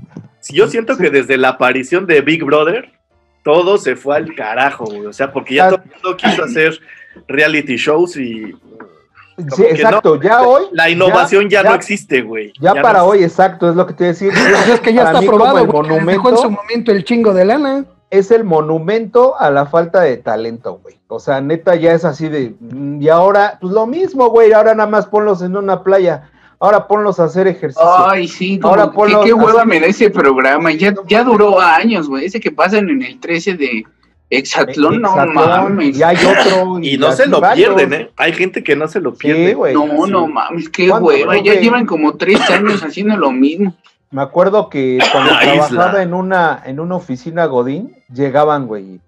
[0.49, 2.91] yo siento que desde la aparición de Big Brother
[3.43, 5.05] todo se fue al carajo, güey.
[5.05, 5.69] O sea, porque ya Ah.
[5.69, 6.79] todo el mundo quiso hacer
[7.27, 8.53] reality shows y
[9.55, 10.63] Sí, exacto, ya hoy.
[10.71, 12.53] la innovación ya, no existe, güey.
[12.59, 14.29] Ya, para no hoy, exacto, es lo que te decía.
[14.73, 16.05] Es que ya Para está probado, güey.
[16.05, 17.85] dejó en su momento el chingo de lana.
[18.09, 20.95] Es el monumento a la falta de talento, güey.
[21.07, 22.55] O sea, neta, ya es así de.
[22.59, 24.53] mm, Y ahora, pues lo mismo, güey.
[24.53, 26.29] Ahora nada más ponlos en una playa.
[26.59, 27.83] Ahora ponlos a hacer ejercicio.
[28.09, 29.69] Ay, sí, como, Ahora ¿qué, ponlo qué hueva así.
[29.69, 30.71] me da ese programa.
[30.71, 32.25] Ya, ya duró años, güey.
[32.25, 33.83] Ese que pasan en el 13 de
[34.29, 35.97] Exatlón, no mames.
[35.97, 36.79] Y hay otro.
[36.81, 37.75] Y no se lo varios.
[37.75, 38.11] pierden, ¿eh?
[38.17, 39.49] Hay gente que no se lo pierde.
[39.49, 39.73] Sí, güey.
[39.73, 41.37] No, no mames, qué ¿Cuándo, hueva.
[41.37, 43.75] Ya llevan como tres años haciendo lo mismo.
[44.15, 49.01] Me acuerdo que cuando trabajaba en una, en una oficina Godín, llegaban, güey.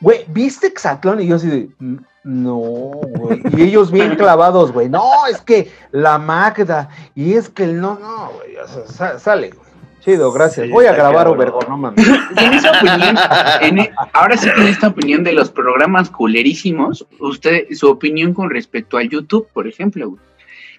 [0.00, 1.20] Güey, ¿viste Exatlón?
[1.20, 3.40] Y yo así de, "Mm, no, güey.
[3.56, 4.88] Y ellos bien clavados, güey.
[4.88, 8.56] No, es que la Magda, y es que el no, no, güey.
[8.56, 9.68] O sea, sale, güey.
[10.00, 10.66] Chido, gracias.
[10.66, 11.28] Sí, Voy a grabar.
[11.28, 12.04] Obergo, no mames.
[12.36, 13.16] En esa opinión,
[13.62, 18.50] en ahora sí que en esta opinión de los programas culerísimos, usted, su opinión con
[18.50, 20.20] respecto a YouTube, por ejemplo, güey.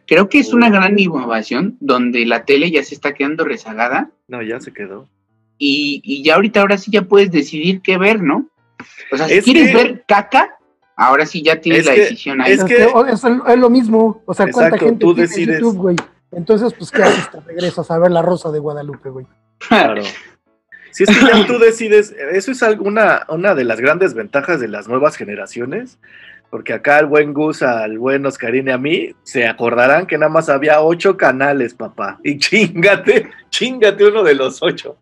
[0.07, 4.41] Creo que es una gran innovación donde la tele ya se está quedando rezagada No,
[4.41, 5.07] ya se quedó.
[5.57, 8.47] y, y ya ahorita, ahora sí ya puedes decidir qué ver, ¿no?
[9.11, 10.57] O sea, si Es quieres que- ver caca,
[10.95, 12.51] ahora sí ya tienes Es la que- decisión ahí.
[12.53, 14.21] es que- es, es lo mismo.
[14.25, 15.59] O sea, ¿cuánta Exacto, gente tú tiene decides.
[15.59, 15.95] YouTube, güey?
[16.31, 17.31] Entonces, pues, ¿qué haces?
[17.31, 19.25] Te regresas a ver La Rosa de Guadalupe, güey.
[19.59, 20.03] Claro.
[20.91, 24.67] Si es que ya tú decides, eso es alguna una de las grandes ventajas de
[24.67, 25.97] las nuevas generaciones,
[26.55, 30.31] porque acá el buen Gus, al buen Oscarín y a mí, se acordarán que nada
[30.31, 32.17] más había ocho canales, papá.
[32.23, 34.95] Y chingate, chingate uno de los ocho.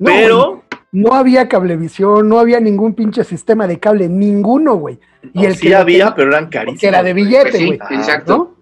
[0.00, 4.98] No, Pero, No había cablevisión, no había ningún pinche sistema de cable, ninguno, güey.
[5.32, 6.80] Y no, el sí que había, tenía- pero eran carísimos.
[6.80, 7.24] Que era de güey.
[7.24, 7.78] billete, Pues sí, güey.
[7.80, 7.94] Ajá.
[7.94, 8.36] exacto.
[8.36, 8.56] ¿no?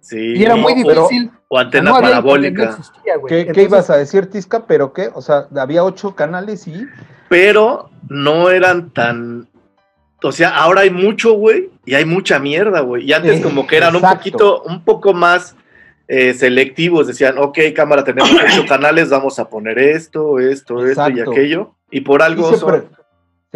[0.00, 1.30] Sí, Y era no, muy pero- difícil.
[1.46, 2.64] o antena no parabólica.
[2.64, 3.14] existía.
[3.54, 4.66] ¿Qué, ibas a decir, Tisca?
[4.66, 5.10] ¿Pero qué?
[5.14, 6.88] O sea, había ocho canales y...
[7.28, 9.46] pero no eran tan.
[10.24, 13.04] O sea, ahora hay mucho, güey, y hay mucha mierda, güey.
[13.04, 15.54] Y antes, Eh, como que eran un poquito, un poco más
[16.08, 17.06] eh, selectivos.
[17.06, 21.72] Decían, ok, cámara, tenemos ocho canales, vamos a poner esto, esto, esto y aquello.
[21.90, 23.04] Y por algo Sí se son- pre-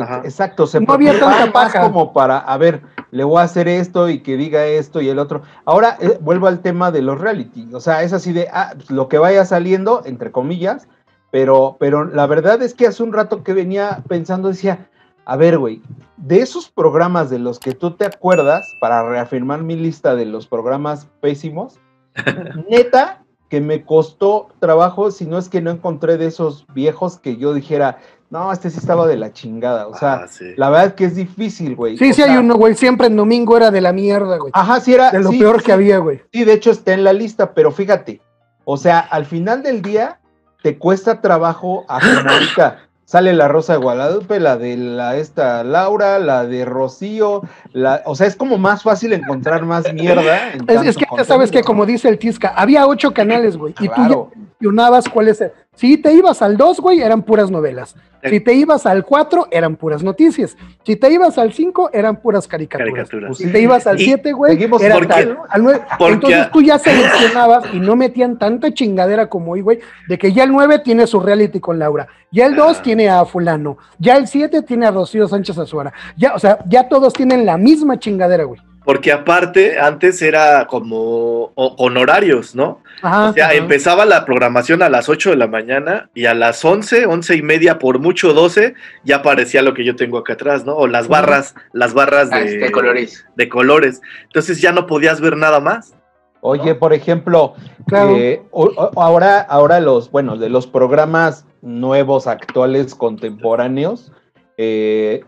[0.01, 0.21] Ajá.
[0.25, 1.81] Exacto, se No había tanta paja.
[1.81, 5.19] como para, a ver, le voy a hacer esto y que diga esto y el
[5.19, 5.43] otro.
[5.65, 8.91] Ahora eh, vuelvo al tema de los reality, o sea, es así de, ah, pues,
[8.93, 10.87] lo que vaya saliendo, entre comillas,
[11.33, 14.87] pero, pero la verdad es que hace un rato que venía pensando, decía,
[15.29, 15.83] a ver, güey,
[16.17, 20.47] de esos programas de los que tú te acuerdas, para reafirmar mi lista de los
[20.47, 21.79] programas pésimos,
[22.71, 27.37] neta, que me costó trabajo, si no es que no encontré de esos viejos que
[27.37, 27.99] yo dijera,
[28.31, 29.87] no, este sí estaba de la chingada.
[29.87, 30.53] O sea, Ah, sí.
[30.57, 31.97] la verdad que es difícil, güey.
[31.97, 32.75] Sí, O sí hay uno, güey.
[32.75, 34.51] Siempre en domingo era de la mierda, güey.
[34.55, 35.11] Ajá, sí era.
[35.11, 36.21] De lo sí, peor sí, que había, güey.
[36.33, 38.21] Sí, de hecho está en la lista, pero fíjate,
[38.65, 40.21] o sea, al final del día
[40.63, 42.77] te cuesta trabajo, a
[43.09, 47.41] sale la Rosa de Guadalupe, la de la esta Laura, la de Rocío,
[47.73, 50.53] la, o sea, es como más fácil encontrar más mierda.
[50.53, 53.75] en Es, es que ya sabes que, como dice el Tisca, había ocho canales, güey.
[53.81, 55.55] Y tú ya seleccionabas cuáles eran.
[55.79, 57.95] Si te ibas al 2, güey, eran puras novelas.
[58.29, 60.57] Si te ibas al 4, eran puras noticias.
[60.85, 62.93] Si te ibas al 5, eran puras caricaturas.
[62.93, 63.39] Caricaturas.
[63.39, 65.13] Si te ibas al Y 7, güey, seguimos era ¿por qué?
[65.13, 65.39] tal.
[65.49, 69.79] Al nueve- Porque- Entonces tú ya seleccionabas y no metían tanta chingadera como hoy, güey,
[70.09, 72.83] de que ya el 9 tiene su reality con Laura, ya el 2 Ah.
[72.83, 75.93] tiene a fulano, ya el 7 tiene a Rocío Sánchez Azuara.
[76.17, 78.61] Ya, o sea, ya todos tienen la misma chingadera, güey.
[78.89, 82.81] Porque aparte, antes era como o- con horarios, ¿no?
[83.03, 83.55] Ajá, O sea, ajá.
[83.57, 87.43] empezaba la programación a las 8 de la mañana y a las 11, 11 y
[87.43, 88.73] media, por mucho 12,
[89.05, 90.75] ya aparecía lo que yo tengo acá atrás, ¿no?
[90.75, 93.27] O las barras, las barras Ah, de, de colores.
[93.37, 94.01] de colores.
[94.25, 95.93] Entonces ya no podías ver nada más.
[96.41, 97.53] Oye, por ejemplo,
[97.89, 98.17] Claro.
[98.17, 104.13] eh, o- o- ahora, ahora los, bueno, de los programas nuevos, actuales, contemporáneos,
[104.57, 105.25] eh,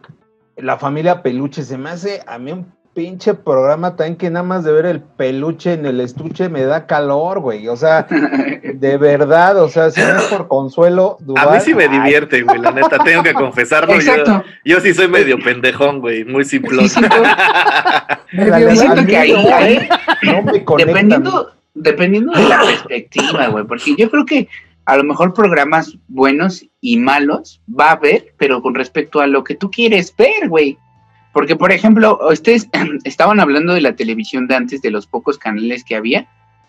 [0.56, 4.64] la familia Peluche se me hace a mí un pinche programa también que nada más
[4.64, 7.68] de ver el peluche en el estuche me da calor, güey.
[7.68, 8.06] O sea,
[8.74, 11.88] de verdad, o sea, si no es por consuelo, A mí Duval, sí me ay,
[11.90, 13.94] divierte, güey, la neta, tengo que confesarlo.
[13.94, 14.44] Yo, Exacto.
[14.64, 16.88] yo sí soy medio pendejón, güey, muy simplón.
[16.88, 17.00] Sí,
[18.30, 19.88] siento- siento a que ahí- no, ahí-
[20.22, 20.92] no me conecta.
[20.92, 24.48] dependiendo, dependiendo de la perspectiva, güey, porque yo creo que
[24.86, 29.44] a lo mejor programas buenos y malos va a haber, pero con respecto a lo
[29.44, 30.76] que tú quieres ver, güey.
[31.32, 32.68] Porque, por ejemplo, ustedes
[33.04, 36.26] estaban hablando de la televisión de antes, de los pocos canales que había,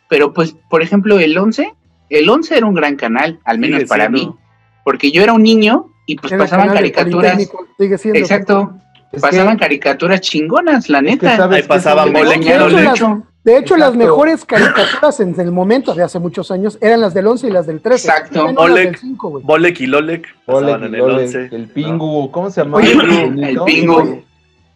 [0.10, 1.74] pero pues, por ejemplo, el 11,
[2.10, 4.34] el 11 era un gran canal, al menos Sigue para siendo.
[4.34, 4.38] mí,
[4.84, 8.20] porque yo era un niño y pues Era el pasaban caricaturas, Politécnico, Sigue siendo.
[8.20, 8.74] exacto,
[9.12, 11.50] Es pasaban que- caricaturas chingonas, la neta.
[11.50, 16.20] Ahí pasaban Mole De hecho, de hecho, las mejores caricaturas en el momento de hace
[16.20, 18.08] muchos años eran las del 11 y las del 13.
[18.08, 18.46] Exacto.
[18.76, 19.44] Del 5, güey.
[19.44, 21.50] Bolek y Lolek el Ole, 11.
[21.52, 21.68] el.
[21.70, 22.78] Pingu, ¿cómo se llama?
[22.78, 24.24] Oye, el Pingu.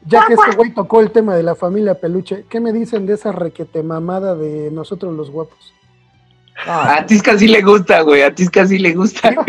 [0.07, 3.13] Ya que este güey tocó el tema de la familia peluche, ¿qué me dicen de
[3.15, 5.73] esa requete mamada de nosotros los guapos?
[6.67, 9.33] Ah, A Tisca sí le gusta, güey, a Tisca sí le gusta.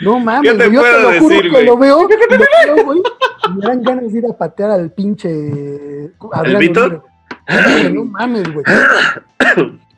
[0.00, 1.66] No mames, ¿Qué te güey, yo te puedo lo juro decir, que güey?
[1.66, 3.02] lo veo, lo veo, güey,
[3.48, 5.28] y me dan ganas de ir a patear al pinche
[6.32, 7.02] Adrián Víctor?
[7.92, 8.64] No mames, güey.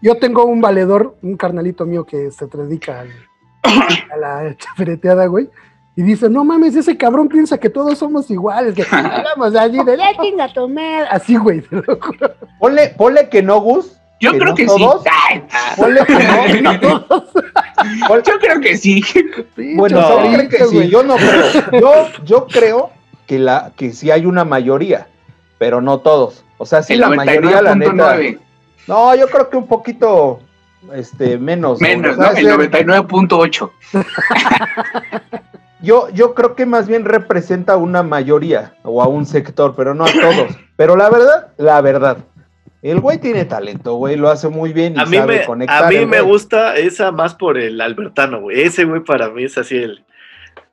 [0.00, 3.12] Yo tengo un valedor, un carnalito mío que se dedica al-
[4.10, 5.50] a la chafereteada, güey.
[6.00, 9.98] Y dice, no mames, ese cabrón piensa que todos somos iguales, que hablamos allí de,
[9.98, 11.06] "Ya chinga tu madre".
[11.10, 12.32] Así, güey, te lo juro.
[12.58, 13.98] ponle, ponle que no, Gus.
[14.18, 15.02] Yo ¿Que creo no que todos?
[15.04, 15.42] sí.
[15.76, 16.14] Ponle que
[16.62, 16.70] no.
[18.08, 19.02] Ponle- Yo creo que sí.
[19.76, 21.80] Bueno, Pinche yo creo que sí, yo no creo.
[21.80, 21.92] Yo,
[22.24, 22.90] yo creo
[23.26, 25.06] que la, que sí hay una mayoría,
[25.58, 26.44] pero no todos.
[26.56, 27.92] O sea, sí El la mayoría, la neta.
[27.92, 28.38] 99.9.
[28.88, 30.40] No, yo creo que un poquito
[30.94, 31.78] este, menos.
[31.78, 31.86] ¿no?
[31.88, 32.38] Menos, O sea, ¿no?
[32.38, 33.70] El ser- 99.8.
[35.82, 39.94] Yo, yo creo que más bien representa a una mayoría o a un sector, pero
[39.94, 40.56] no a todos.
[40.76, 42.16] Pero la verdad, la verdad,
[42.80, 45.84] el güey tiene talento, güey, lo hace muy bien y A mí, sabe me, conectar.
[45.84, 46.32] a mí me güey.
[46.32, 48.62] gusta esa más por el Albertano, güey.
[48.62, 50.02] Ese güey para mí es así el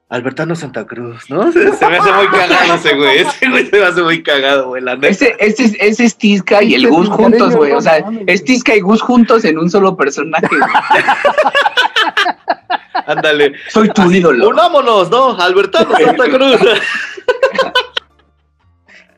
[0.07, 1.51] Albertano Santa Cruz, ¿no?
[1.51, 3.17] Se, se me hace muy cagado ese güey.
[3.17, 4.81] Ese güey se me hace muy cagado, güey.
[4.81, 5.09] La neta.
[5.09, 7.73] Ese, ese, es- ese es Tisca y el Ese Gus juntos, güey.
[7.73, 10.47] O sea, es Tisca y Gus juntos en un solo personaje.
[10.47, 10.61] güey.
[13.05, 13.53] Ándale.
[13.69, 14.49] Soy tu Así, ídolo.
[14.49, 15.39] Unámonos, ¿no?
[15.39, 16.57] Albertano Santa Cruz.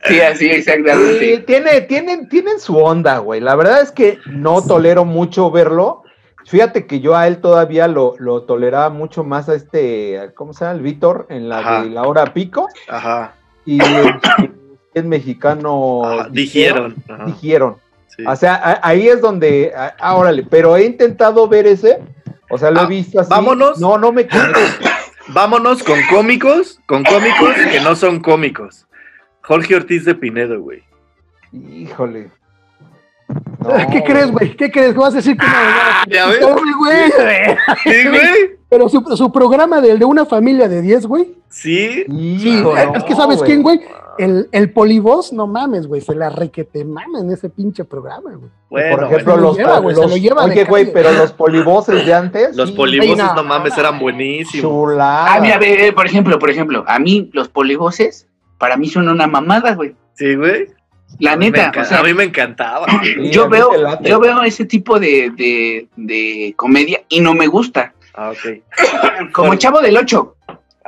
[0.05, 1.37] Sí, así, Sí, exactamente.
[1.45, 3.41] tiene, tienen, tienen su onda, güey.
[3.41, 6.03] La verdad es que no tolero mucho verlo.
[6.45, 10.63] Fíjate que yo a él todavía lo, lo toleraba mucho más a este, ¿cómo se
[10.65, 10.77] llama?
[10.77, 11.83] El Víctor en la Ajá.
[11.83, 12.69] de la hora pico.
[12.87, 13.35] Ajá.
[13.65, 14.15] Y el,
[14.95, 16.95] el mexicano Ajá, Dijeron.
[17.09, 17.77] Ajá, Dijeron.
[18.07, 18.23] sí.
[18.25, 21.99] O sea, a- ahí es donde, a- órale, pero he intentado ver ese,
[22.49, 23.29] o sea, lo he Ah, visto así.
[23.29, 23.79] vámonos.
[23.79, 24.27] No, no me.
[25.31, 28.87] Vámonos con cómicos, con cómicos que no son cómicos.
[29.43, 30.83] Jorge Ortiz de Pinedo, güey.
[31.51, 32.31] Híjole.
[33.91, 34.55] ¿Qué crees, güey?
[34.55, 34.95] ¿Qué crees?
[34.95, 35.51] ¿Vas a decir que no?
[36.07, 36.39] ¿Ya ves?
[36.39, 37.11] Pobre güey.
[37.83, 38.57] Sí, güey.
[38.69, 41.35] Pero su, su programa del de una familia de 10, güey.
[41.49, 42.05] Sí.
[42.07, 42.63] Sí,
[42.95, 43.81] es que ¿sabes quién, güey?
[44.19, 46.01] El, el polivoz, no mames, güey.
[46.01, 48.51] Se la requete mamen ese pinche programa, güey.
[48.69, 50.83] Bueno, Por ejemplo, se lo los, lleva, güey, se los- lo lleva de Oye, güey,
[50.83, 50.93] calle.
[50.93, 52.55] pero los polivoces de antes.
[52.55, 54.61] los sí, polivoces, no, no mames, eran buenísimos.
[54.69, 55.33] chulada.
[55.35, 58.27] Ah, mira, ve, ve, por ejemplo, por ejemplo, a mí los polivoces,
[58.57, 59.95] para mí son una mamada, güey.
[60.15, 60.67] Sí, güey.
[61.19, 62.85] La A mí neta, enca- o sea, a mí me encantaba.
[63.03, 67.33] Sí, a yo mí veo, yo veo ese tipo de, de, de comedia y no
[67.33, 67.93] me gusta.
[68.13, 69.31] Ah, ok.
[69.31, 70.35] Como el chavo del 8.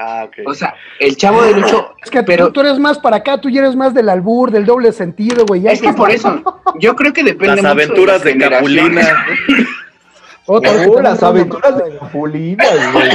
[0.03, 0.33] Ah, ok.
[0.47, 1.93] O sea, el chavo del 8.
[2.03, 4.49] Es que Pero- tú, tú eres más para acá, tú ya eres más del albur,
[4.49, 5.67] del doble sentido, güey.
[5.67, 6.41] Es que por eso,
[6.79, 9.07] yo creo que depende Las mucho aventuras de, las generaciones.
[9.07, 9.67] Capulina.
[10.47, 13.09] Otra Oh, las aventuras de Capulina, güey.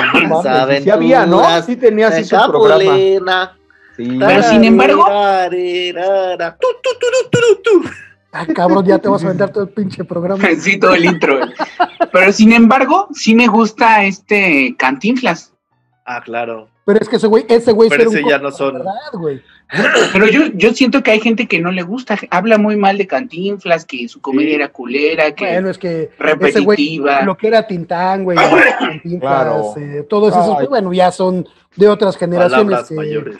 [0.44, 1.40] Las Sí había, ¿no?
[1.40, 3.53] aventuras Sí tenía así de su programa.
[3.96, 4.16] Sí.
[4.20, 5.07] Pero sin embargo-
[6.61, 7.90] tu, tu, tu, tu, tu.
[8.33, 10.46] Ah, cabrón, ya te vas a vender todo el pinche programa.
[10.61, 11.40] sí, todo el intro.
[12.12, 15.53] Pero sin embargo, sí me gusta este Cantinflas.
[16.05, 16.68] Ah, claro.
[16.87, 19.42] Pero es que ese güey, ese güey Pero un ese ya no son- verdad, güey.
[20.12, 22.16] Pero yo, yo siento que hay gente que no le gusta.
[22.31, 24.55] Habla muy mal de Cantinflas, que su comedia Sí.
[24.55, 27.22] era culera, que Bueno, es que ese güey, repetitiva.
[27.22, 28.37] lo que era Tintán, güey,
[28.79, 29.75] Cantinflas, Claro.
[29.77, 30.66] eh, todos esos, Ay.
[30.68, 32.85] bueno, ya son de otras generaciones.
[32.88, 33.38] Que- mayores.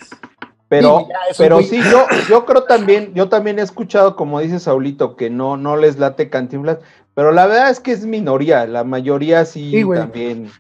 [0.69, 1.69] Pero, ya, pero güey.
[1.69, 5.77] sí, yo, yo creo también, yo también he escuchado, como dice Saulito, que no, no
[5.77, 6.79] les late Cantinflas,
[7.15, 10.51] pero la verdad es que es minoría, la mayoría sí, también.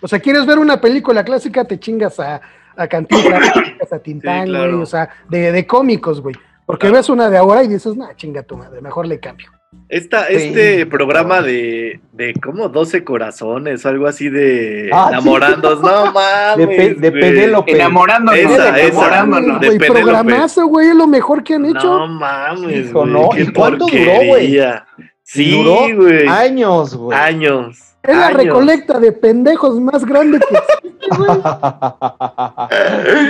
[0.00, 2.40] O sea, quieres ver una película clásica, te chingas a,
[2.76, 4.70] a Cantinflas, te chingas a Tintán, Sí, claro.
[4.72, 6.34] güey, o sea, de, de cómicos, güey.
[6.66, 9.50] Porque ves una de ahora y dices, nah, chinga tu madre, mejor le cambio.
[9.88, 10.34] Esta, Sí.
[10.36, 15.14] este programa de, de como 12 corazones o algo así de Ah, sí.
[15.14, 16.66] enamorandos, no De, mames.
[16.76, 17.20] Pe- de güey.
[17.22, 17.72] Penélope.
[17.72, 18.86] Enamorándonos, Esa, esa.
[18.86, 19.60] enamorándonos.
[19.60, 20.02] De Güey, Penélope.
[20.02, 21.98] programazo, güey, es lo mejor que han hecho.
[21.98, 23.28] No mames, Hijo, güey, no.
[23.30, 24.86] qué ¿Y cuánto duró, porquería.
[25.22, 26.26] Sí, Duró güey.
[26.26, 27.18] Años, güey.
[27.18, 27.85] Años.
[28.06, 31.30] Es la recolecta de pendejos más grande que existe, güey.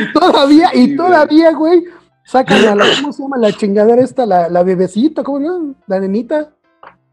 [0.02, 1.84] Y todavía, y todavía, güey,
[2.24, 4.26] sacan a la, ¿cómo se llama la chingadera esta?
[4.26, 5.74] La, la bebecita, ¿cómo se llama?
[5.86, 6.50] La nenita.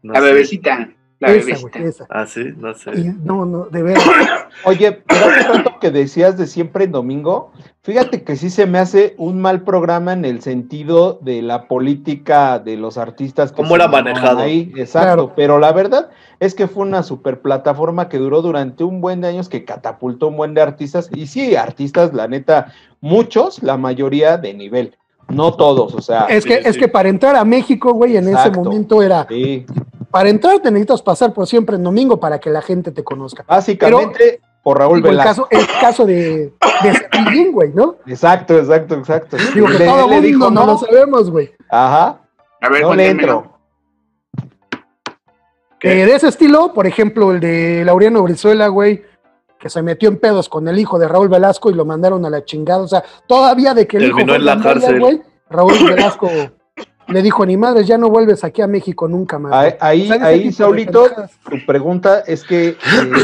[0.02, 0.26] No La sé.
[0.26, 0.88] bebecita.
[1.20, 1.78] La esa, bebecita.
[1.78, 2.06] güey, esa.
[2.10, 2.90] Ah, sí, no sé.
[2.98, 4.04] Y no, no, de veras.
[4.64, 8.78] Oye, pero hace tanto que decías de siempre en domingo, fíjate que sí se me
[8.78, 13.52] hace un mal programa en el sentido de la política de los artistas.
[13.52, 14.40] que ¿Cómo era manejado?
[14.40, 15.32] Ahí, exacto, Claro.
[15.36, 19.28] pero la verdad es que fue una super plataforma que duró durante un buen de
[19.28, 21.08] años que catapultó un buen de artistas.
[21.14, 24.96] Y sí, artistas, la neta, muchos, la mayoría de nivel,
[25.28, 26.26] no todos, o sea.
[26.26, 26.80] Es que, sí, es sí.
[26.80, 29.64] que para entrar a México, güey, en ese momento era, Sí,
[30.10, 33.44] para entrar te necesitas pasar por siempre en domingo para que la gente te conozca.
[33.48, 35.46] básicamente por Raúl Digo, el Velasco.
[35.46, 37.96] caso, el caso de, de Cepillín, güey, ¿no?
[38.06, 39.36] Exacto, exacto, exacto.
[39.54, 41.50] Digo que Le- todo le mundo dijo, no, no, lo sabemos, güey.
[41.68, 42.20] Ajá,
[42.62, 43.53] A ver, no le entro.
[45.84, 49.02] Eh, de ese estilo, por ejemplo, el de Laureano Brizuela, güey,
[49.58, 52.30] que se metió en pedos con el hijo de Raúl Velasco y lo mandaron a
[52.30, 52.82] la chingada.
[52.82, 55.00] O sea, todavía de que el Terminó hijo en la cárcel.
[55.00, 56.30] güey, Raúl Velasco
[57.08, 59.52] le dijo, ni madres, ya no vuelves aquí a México nunca más.
[59.52, 60.20] Ahí, güey".
[60.20, 61.06] ahí, ahí, Saulito,
[61.48, 62.76] tu pregunta es que eh,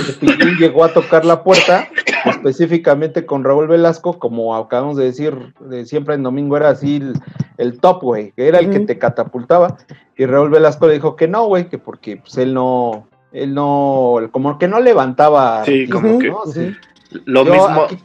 [0.07, 1.89] Cepillín llegó a tocar la puerta,
[2.25, 7.15] específicamente con Raúl Velasco, como acabamos de decir, de siempre en domingo era así el,
[7.59, 9.77] el top, güey, que era el que te catapultaba,
[10.17, 14.17] y Raúl Velasco le dijo que no, güey, que porque pues él no, él no,
[14.33, 15.65] como que no levantaba.
[15.65, 16.47] Sí, artistas, como que- ¿no?
[16.47, 16.77] Sí.
[17.25, 17.83] Lo Yo mismo.
[17.85, 17.99] aquí-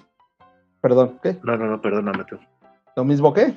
[0.82, 1.38] Perdón, ¿qué?
[1.44, 2.38] No, no, no, perdóname tú.
[2.96, 3.54] ¿Lo mismo qué?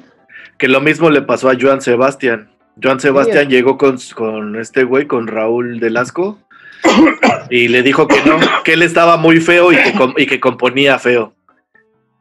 [0.58, 2.50] Que lo mismo le pasó a Joan Sebastián.
[2.82, 6.38] Joan Sebastián llegó con, con este güey, con Raúl Velasco,
[7.50, 10.38] y le dijo que no, que él estaba muy feo y que, com- y que
[10.40, 11.32] componía feo.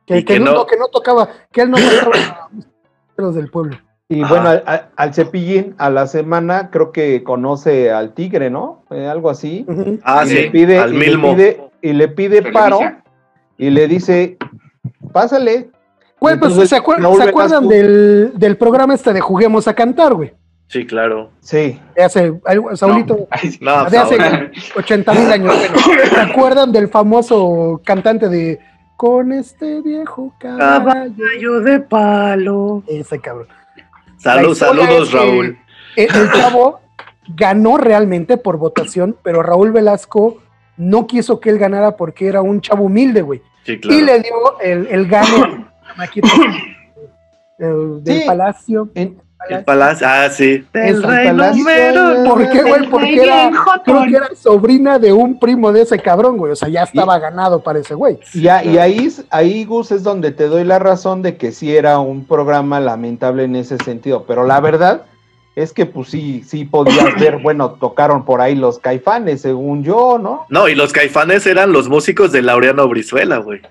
[0.06, 2.50] Que, y que que no, no- que no tocaba, que él no mostraba
[3.18, 3.78] los del pueblo.
[4.10, 4.34] Y Ajá.
[4.34, 4.62] bueno,
[4.96, 8.86] al, Cepillín a la semana creo que conoce al Tigre, ¿no?
[8.90, 9.66] Eh, algo así.
[10.04, 11.36] Ah, y sí, le pide, al y le Milmo.
[11.36, 12.80] pide, y le pide paro
[13.58, 14.38] y le dice,
[15.12, 15.72] pásale.
[16.20, 19.74] Güey, pues Entonces, ¿se, acuer- Raúl ¿se acuerdan del, del programa este de Juguemos a
[19.74, 20.34] Cantar, güey?
[20.68, 21.30] Sí, claro.
[21.40, 22.34] Sí, De hace,
[22.76, 23.28] Saulito.
[23.62, 25.56] No, de hace ahora- 80 mil años.
[25.56, 26.02] bueno.
[26.10, 28.60] ¿Se acuerdan del famoso cantante de
[28.98, 30.86] Con este viejo caballo?
[30.86, 32.84] Caballo de palo.
[32.88, 33.48] Ese cabrón.
[34.18, 35.58] Salud, saludos, Raúl.
[35.96, 36.80] El, el chavo
[37.36, 40.38] ganó realmente por votación, pero Raúl Velasco
[40.76, 43.42] no quiso que él ganara porque era un chavo humilde, güey.
[43.64, 44.06] Sí, Y claro.
[44.06, 45.66] le dio el, el gane
[45.98, 46.22] aquí,
[47.60, 48.28] el- del Sí.
[48.28, 48.90] palacio.
[48.96, 50.66] en- El palacio, ah, sí.
[50.74, 51.64] Del Palacio.
[52.26, 52.88] ¿Por qué, güey?
[52.90, 53.52] Porque era,
[53.86, 56.52] creo que era sobrina de un primo de ese cabrón, güey.
[56.52, 58.18] O sea, ya estaba ganado para ese güey.
[58.34, 61.76] y, a- y ahí, ahí, Gus, es donde te doy la razón de que sí
[61.78, 64.26] era un programa lamentable en ese sentido.
[64.28, 65.04] Pero la verdad
[65.56, 70.18] es que pues sí, sí podías ver, bueno, tocaron por ahí los caifanes, según yo,
[70.20, 70.46] ¿no?
[70.50, 73.62] No, y los caifanes eran los músicos de Laureano Brizuela, güey.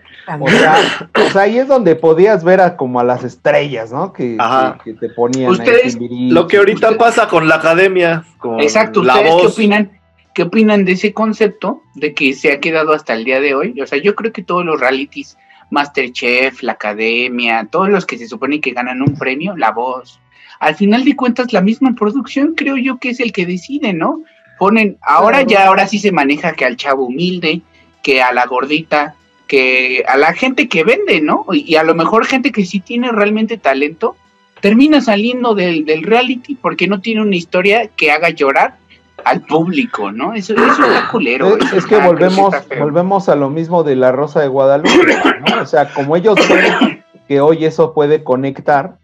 [0.40, 0.76] O sea,
[1.14, 4.12] o sea, ahí es donde podías ver a como a las estrellas, ¿no?
[4.12, 4.78] Que, Ajá.
[4.82, 5.98] que, que te ponían ahí Ustedes-.
[6.00, 9.90] Lo que ahorita pasa con la academia, con Exacto, la ¿ustedes qué opinan?
[10.34, 13.80] ¿Qué opinan de ese concepto de que se ha quedado hasta el día de hoy?
[13.80, 15.38] O sea, yo creo que todos los realities,
[15.70, 20.20] Masterchef, la Academia, todos los que se supone que ganan un premio, la voz,
[20.60, 24.22] al final de cuentas la misma producción creo yo que es el que decide, ¿no?
[24.58, 25.48] Ponen, ahora Claro.
[25.50, 27.62] ya, ahora sí se maneja que al chavo humilde,
[28.02, 29.14] que a la gordita,
[29.46, 31.46] que a la gente que vende, ¿no?
[31.52, 34.16] Y, a lo mejor gente que sí tiene realmente talento,
[34.60, 38.76] termina saliendo del, del reality porque no tiene una historia que haga llorar
[39.24, 40.34] al público, ¿no?
[40.34, 41.56] Eso, eso está culero.
[41.56, 45.16] Es, eso es que volvemos, volvemos a lo mismo de la Rosa de Guadalupe,
[45.48, 45.62] ¿no?
[45.62, 48.98] O sea, como ellos ven que hoy eso puede conectar,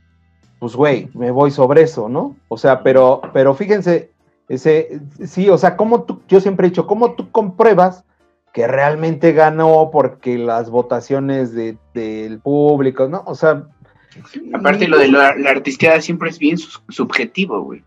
[0.59, 2.37] pues güey, me voy sobre eso, ¿no?
[2.49, 4.11] O sea, pero, pero fíjense,
[4.49, 8.05] ese, sí, o sea, como tú, yo siempre he dicho, ¿cómo tú compruebas
[8.53, 13.23] que realmente ganó porque las votaciones de- del público, ¿no?
[13.27, 13.65] O sea,
[14.53, 17.83] Aparte, lo de la, la artisteada siempre es bien su- subjetivo, güey.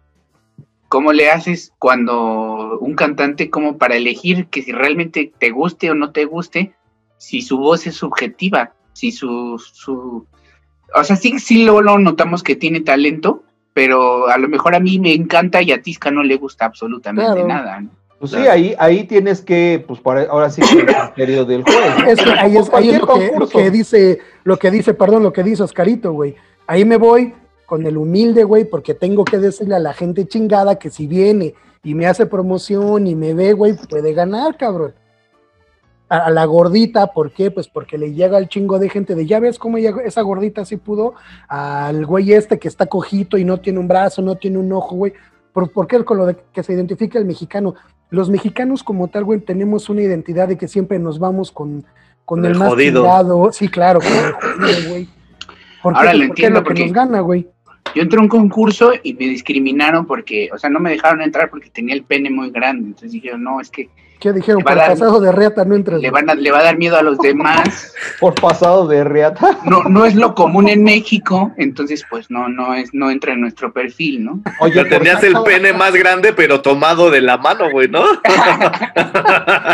[0.88, 5.96] ¿Cómo le haces cuando un cantante, como para elegir que si realmente te guste o
[5.96, 6.74] no te guste,
[7.18, 9.60] si su voz es subjetiva, si su...
[9.60, 10.26] su...
[10.96, 14.80] O sea, sí, sí luego lo notamos que tiene talento, pero a lo mejor a
[14.80, 17.48] mí me encanta y a Tisca no le gusta absolutamente Claro.
[17.48, 17.82] nada.
[17.82, 17.90] ¿no?
[18.20, 21.76] Pues sí, ahí, ahí tienes que, pues para- ahora sí que el criterio del juez.
[22.08, 23.58] Es que ahí es, ahí lo, que, lo concurso.
[23.58, 26.36] que dice, lo que dice, perdón, lo que dice Oscarito, güey.
[26.68, 27.34] Ahí me voy
[27.66, 31.56] con el humilde, güey, porque tengo que decirle a la gente chingada que si viene
[31.84, 34.94] y me hace promoción y me ve, güey, puede ganar, cabrón.
[36.08, 37.50] A, a la gordita, ¿por qué?
[37.50, 40.64] Pues porque le llega al chingo de gente de, ya ves cómo ella- esa gordita
[40.64, 41.16] sí pudo,
[41.48, 44.96] al güey este que está cojito y no tiene un brazo, no tiene un ojo,
[44.96, 45.14] güey.
[45.52, 47.74] ¿Por, por qué con lo de que se identifica el mexicano?
[48.16, 51.84] Los mexicanos como tal, güey, tenemos una identidad de que siempre nos vamos con,
[52.24, 53.52] con el, el más jodido.
[53.52, 55.10] Sí, claro, jodido, güey.
[55.84, 57.48] Ahora lo porque es entiendo, lo que porque- nos gana, güey.
[57.94, 61.50] yo entré a un concurso y me discriminaron porque, o sea, no me dejaron entrar
[61.50, 62.86] porque tenía el pene muy grande.
[62.88, 63.90] Entonces dijeron, no, es que
[64.20, 64.62] ¿Qué dijeron?
[64.64, 66.00] Por dar- pasado de reata no entras.
[66.02, 67.94] le, van a- le va a dar miedo a los demás.
[68.20, 69.58] Por pasado de reata.
[69.66, 73.42] No, no es lo común en México, entonces pues no, no es, no entra en
[73.42, 74.42] nuestro perfil, ¿no?
[74.60, 78.04] Oye, Ya tenías el pene más grande, pero tomado de la mano, güey, ¿no?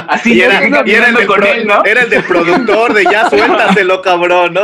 [0.07, 1.83] Así y era, y era el del con pro- él, ¿no?
[1.85, 4.61] era el del productor de ya suéltaselo, cabrón, ¿no?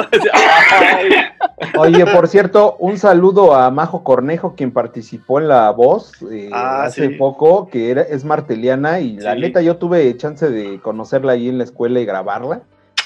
[1.80, 6.84] Oye, por cierto, un saludo a Majo Cornejo, quien participó en la voz eh, Ah,
[6.86, 7.14] hace sí.
[7.16, 9.42] poco, que era, es marteliana, y la Sí.
[9.42, 12.64] neta yo tuve chance de conocerla ahí en la escuela y grabarla.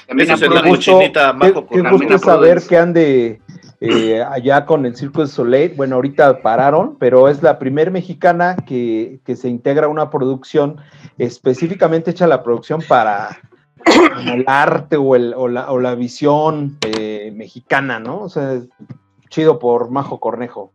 [0.07, 3.41] También es apruebo- la cochinita, qué, Majo qué gusto saber que ande
[3.79, 5.73] eh, allá con el Circo de Soleil.
[5.75, 10.77] Bueno, ahorita pararon, pero es la primer mexicana que, que se integra a una producción
[11.17, 13.39] específicamente hecha la producción para
[14.33, 18.19] el arte o, el, o, la, o la visión eh, mexicana, ¿no?
[18.19, 18.59] O sea,
[19.29, 20.73] chido por Majo Cornejo.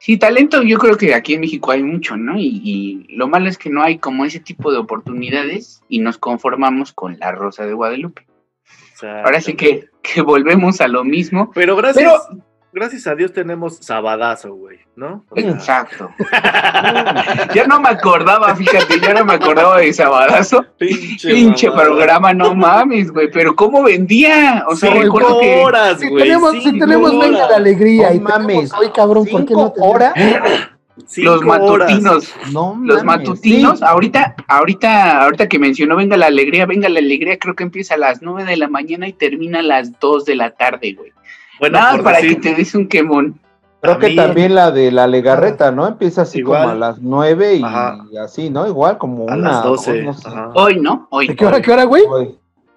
[0.00, 2.38] Sí, talento yo creo que aquí en México hay mucho, ¿no?
[2.38, 6.16] Y, y lo malo es que no hay como ese tipo de oportunidades y nos
[6.16, 8.26] conformamos con la Rosa de Guadalupe.
[9.02, 11.50] Ahora sí que, que volvemos a lo mismo.
[11.54, 12.42] Pero gracias, Pero-
[12.72, 15.24] gracias a Dios tenemos sabadazo, güey, ¿no?
[15.30, 16.10] O sea, Exacto.
[17.54, 20.64] ya no me acordaba, fíjate, ya no me acordaba de Sabadazo.
[20.78, 24.64] pinche, programa, no mames, güey, pero ¿cómo vendía?
[24.68, 25.56] O sea, Cinco recuerdo que...
[25.56, 26.24] horas, Si güey.
[26.24, 28.72] tenemos, si tenemos venga la alegría No y mames.
[28.74, 29.94] hoy cabrón, ¿por qué no ¿Cinco tenemos?
[29.94, 30.14] horas?
[31.06, 33.84] Cinco Los matutinos, No los mames, matutinos, sí.
[33.88, 37.98] ahorita, ahorita, ahorita que mencionó Venga la Alegría, Venga la Alegría, creo que empieza a
[37.98, 41.12] las 9 de la mañana y termina a las 2 de la tarde, güey.
[41.60, 43.38] Bueno, Nada para decir- que te des un quemón.
[43.82, 44.26] Creo que También.
[44.26, 45.86] también la de la legarreta, ¿no?
[45.86, 46.62] Empieza así Igual.
[46.62, 48.04] como a las nueve y Ajá.
[48.22, 48.66] así, ¿no?
[48.66, 49.50] Igual como a una.
[49.52, 50.02] las 12.
[50.02, 50.50] no sé, ajá.
[50.54, 51.06] Hoy, ¿no?
[51.10, 51.28] Hoy.
[51.28, 52.02] ¿De qué hora, qué hora, güey?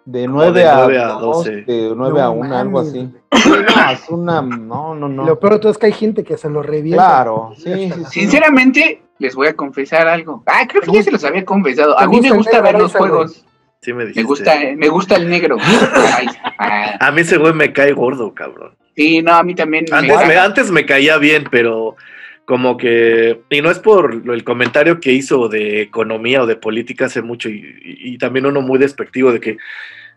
[0.06, 1.52] De Como 9 de a, nueve a 2, 12.
[1.64, 2.90] de 9 a No 1, algo mames.
[2.90, 3.10] así.
[3.94, 4.42] Es una.
[4.42, 5.26] No, no, no.
[5.26, 7.04] Lo peor de todo es que hay gente que se lo revienta.
[7.04, 8.20] Claro, sí, sí, sí.
[8.22, 10.44] Sinceramente, les voy a confesar algo.
[10.46, 11.98] Ah, creo que ¿Te ya se los había confesado.
[12.00, 13.46] A mí me gusta ver los juegos.
[13.84, 15.58] Sí me gusta, eh, me gusta el negro.
[15.60, 16.28] Ay,
[16.58, 18.76] ah, A mí ese güey me cae gordo, cabrón.
[18.96, 19.86] sí, no, a mí también.
[19.92, 21.96] Antes me, antes me caía bien, pero
[22.46, 27.06] como que, y no es por el comentario que hizo de economía o de política
[27.06, 29.58] hace mucho, y, y- y también uno muy despectivo de que,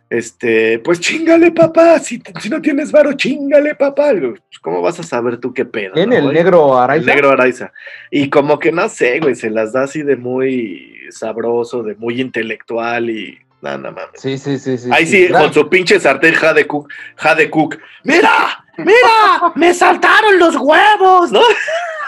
[0.09, 4.13] este, pues chingale papá, si, si no tienes varo, chingale papá.
[4.61, 5.95] ¿Cómo vas a saber tú qué pedo?
[5.97, 6.35] No, el güey?
[6.35, 7.07] negro El Araiza.
[7.13, 7.73] negro Araiza.
[8.11, 12.21] Y como que no sé, güey, se las da así de muy sabroso, de muy
[12.21, 14.21] intelectual y nada, no mames.
[14.21, 14.91] Sí, sí, sí, sí.
[14.93, 17.79] Ahí sí, con su pinche sartén Jade Cook, Jade Cook.
[18.05, 18.65] ¡Mira!
[18.79, 19.53] ¡Mira!
[19.55, 21.33] ¡Me saltaron los huevos!
[21.33, 21.41] ¿No?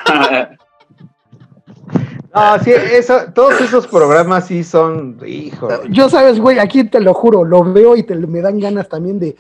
[2.34, 5.18] No, sí, eso, todos esos programas sí son.
[5.26, 5.68] Hijo.
[5.88, 9.18] Yo sabes, güey, aquí te lo juro, lo veo y te, me dan ganas también
[9.18, 9.34] de,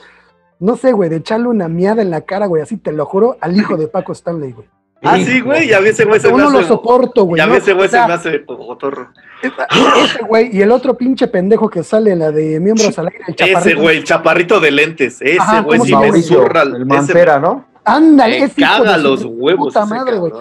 [0.58, 3.36] no sé, güey, de echarle una miada en la cara, güey, así te lo juro,
[3.40, 4.68] al hijo de Paco Stanley, güey.
[5.02, 7.38] Ah, sí, güey, ya ese güey se me Uno lo soporto, güey.
[7.38, 7.54] Ya ¿no?
[7.54, 9.12] ese güey O sea, se me hace otorro.
[9.42, 13.20] Ese güey y el otro pinche pendejo que sale en la de miembros al aire,
[13.28, 15.22] el Ese güey, el chaparrito de lentes.
[15.22, 16.62] Ese güey ¿cómo sí me zurra.
[16.62, 17.66] el ese Mancera, ¿no?
[17.84, 19.68] Ándale, ese caga los huevos.
[19.68, 20.32] Puta madre, güey.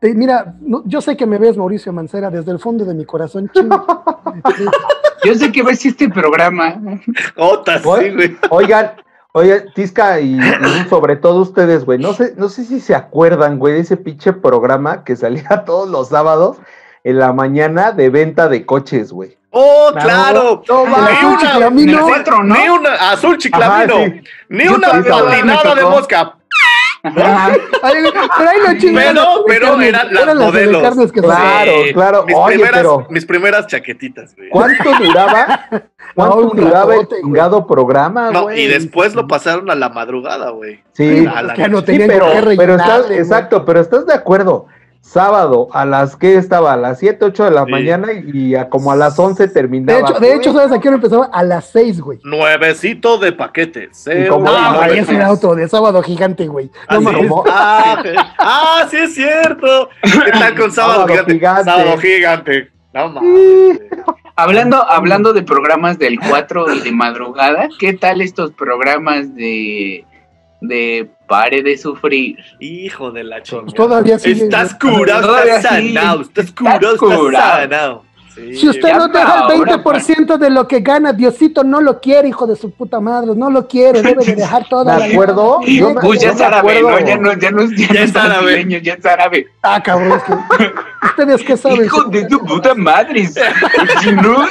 [0.00, 3.04] Eh, Mira, no- yo sé que me ves, Mauricio Mancera, desde el fondo de mi
[3.04, 3.50] corazón.
[5.24, 6.80] Yo sé que ves este programa.
[7.36, 8.36] Otas, sí, güey.
[8.50, 8.92] Oigan,
[9.38, 13.58] oye, Tisca y, y sobre todo ustedes, güey, no sé, no sé si se acuerdan,
[13.58, 16.58] güey, de ese pinche programa que salía todos los sábados
[17.04, 19.36] en la mañana de venta de coches, güey.
[19.50, 20.62] ¡Oh, Claro.
[20.62, 20.62] claro!
[20.68, 22.06] No, Ni mames, una- chiclamino.
[22.44, 24.20] Ni una azul chiclamino, Ajá, sí.
[24.50, 26.34] ni Yo una patinada de mosca.
[27.16, 27.52] Ajá.
[27.82, 30.82] Ay, pero ahí lo Pero, las pero carnes, eran las de modelos.
[30.82, 32.24] carnes que Claro, Sí, claro.
[32.26, 34.48] Mis, Oye, primeras, pero- mis primeras chaquetitas, güey.
[34.50, 35.60] ¿Cuánto duraba?
[36.14, 38.62] ¿Cuánto No, duraba el chingado programa, No, güey?
[38.62, 40.82] y después lo pasaron a la madrugada, güey.
[40.92, 41.80] Sí, A la que no.
[41.80, 43.18] Sí, tenían pero, con qué pero estás, güey.
[43.18, 44.66] exacto, pero estás de acuerdo.
[45.00, 47.70] Sábado, a las que estaba, a las 7, 8 de la Sí.
[47.70, 50.00] mañana y, y a como a las 11 De terminaba.
[50.00, 51.26] hecho, de hecho, ¿sabes a qué hora empezaba?
[51.32, 52.18] A las seis, güey.
[52.24, 53.32] Nuevecito de
[54.06, 55.38] eh, como- Ah, güey, era más.
[55.38, 56.70] otro, de sábado gigante, güey.
[56.90, 57.44] No es.
[57.50, 58.02] Ah,
[58.38, 59.88] ah, sí es cierto.
[60.02, 61.32] ¿Qué tal con sábado, Sábado gigante?
[61.34, 61.64] gigante.
[61.70, 62.70] Sábado gigante.
[62.92, 63.80] No mames.
[64.36, 70.04] Hablando, hablando de programas del 4 y de madrugada, ¿qué tal estos programas de,
[70.60, 72.36] de Pare de Sufrir?
[72.58, 73.64] Hijo de la chingada.
[73.66, 74.44] Pues todavía sigue.
[74.44, 76.22] Estás curado, Todavía estás sanado.
[76.22, 77.60] Estás Estás curado, estás curado.
[77.62, 78.04] sanado.
[78.34, 82.28] Sí, Si usted no deja el 20% de lo que gana, Diosito no lo quiere,
[82.28, 85.60] hijo de su puta madre, no lo quiere, debe de dejar toda ¿De la acuerdo?
[85.66, 86.88] Yo me- Pues ya es árabe, ¿no?
[86.88, 88.80] acuerdo- Ya no, ya no, es- ya Ya no es árabe.
[88.80, 89.46] ya es árabe.
[89.62, 90.34] Ah, cabrón, es que
[91.08, 91.84] ustedes qué saben.
[91.84, 93.28] Hijo de tu puta madre.
[94.02, 94.46] Si no,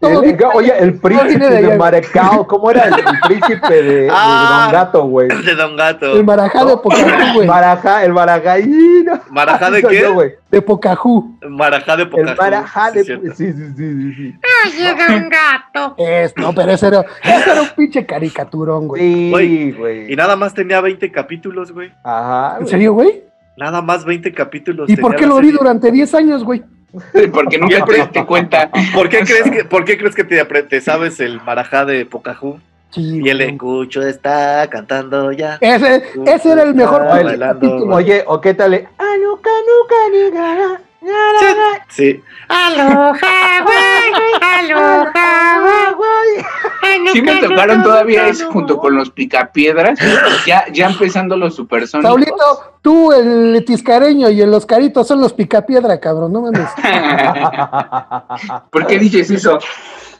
[0.00, 1.76] El- oye, el príncipe de de.
[1.76, 4.62] Maracao, ¿cómo era el, el príncipe de, de Ah.
[4.64, 5.28] Don Gato, güey?
[5.44, 6.16] De Don Gato.
[6.16, 7.46] El marajá de Pocahú, güey.
[7.46, 8.58] Marajá, el Marajá.
[8.60, 9.20] ¡y no!
[9.30, 10.00] ¿Marajá de qué?
[10.00, 10.30] yo, güey.
[10.50, 11.38] De Pocahú.
[11.48, 12.36] Marajá de El Pocahú.
[12.38, 13.04] Marajá de.
[13.04, 14.14] sí, Sí, sí, sí, sí.
[14.16, 14.38] sí.
[15.98, 19.02] Es, no, pero ese era, ese era un pinche caricaturón, güey.
[19.02, 20.12] Sí, Güey, güey.
[20.12, 21.92] Y nada más tenía 20 capítulos, güey.
[22.04, 22.56] Ajá.
[22.60, 23.24] ¿En serio, güey?
[23.56, 24.88] Nada más 20 capítulos.
[24.88, 26.62] ¿Y por qué lo vi durante 10 años, güey?
[27.32, 28.70] Porque nunca te diste cuenta.
[28.94, 32.60] ¿Por qué crees que, por qué crees que te, te sabes el marajá de Pocahú?
[32.90, 33.50] Sí, Y el güey.
[33.50, 35.58] escucho está cantando ya.
[35.60, 37.86] Ese, ese era el mejor bailando.
[37.86, 38.88] Oye, ¿o qué tal?
[38.98, 41.84] Ah, nuca, nuca, ni gara, gara, gara.
[47.12, 47.12] Sí.
[47.12, 49.98] Sí me tocaron todavía eso junto con los picapiedras,
[50.46, 52.10] ya, ya empezando los supersónicos.
[52.10, 56.68] Saulito, tú, el tiscareño y el Oscarito son los picapiedra, cabrón, no mames.
[58.70, 59.58] ¿Por qué dices eso?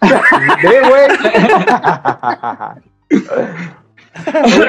[0.00, 1.08] Ve, güey.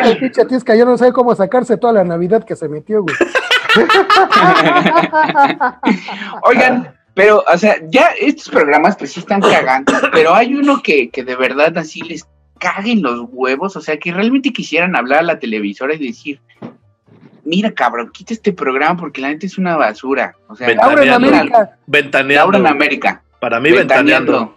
[0.04, 3.16] El pinche tisca, yo no sé cómo sacarse toda la Navidad que se metió, güey.
[6.44, 11.10] Oigan, pero, o sea, ya estos programas pues sí están cagando, pero hay uno que,
[11.10, 12.26] que de verdad así les
[12.60, 16.40] caguen los huevos, o sea, que realmente quisieran hablar a la televisora y decir,
[17.44, 20.36] mira cabrón, quita este programa porque la neta es una basura.
[20.48, 21.02] O sea, Ventaneando.
[21.02, 22.52] Ahora en América, Ventaneando.
[22.52, 23.24] Laura en América.
[23.40, 24.56] Para mí, ventaneando.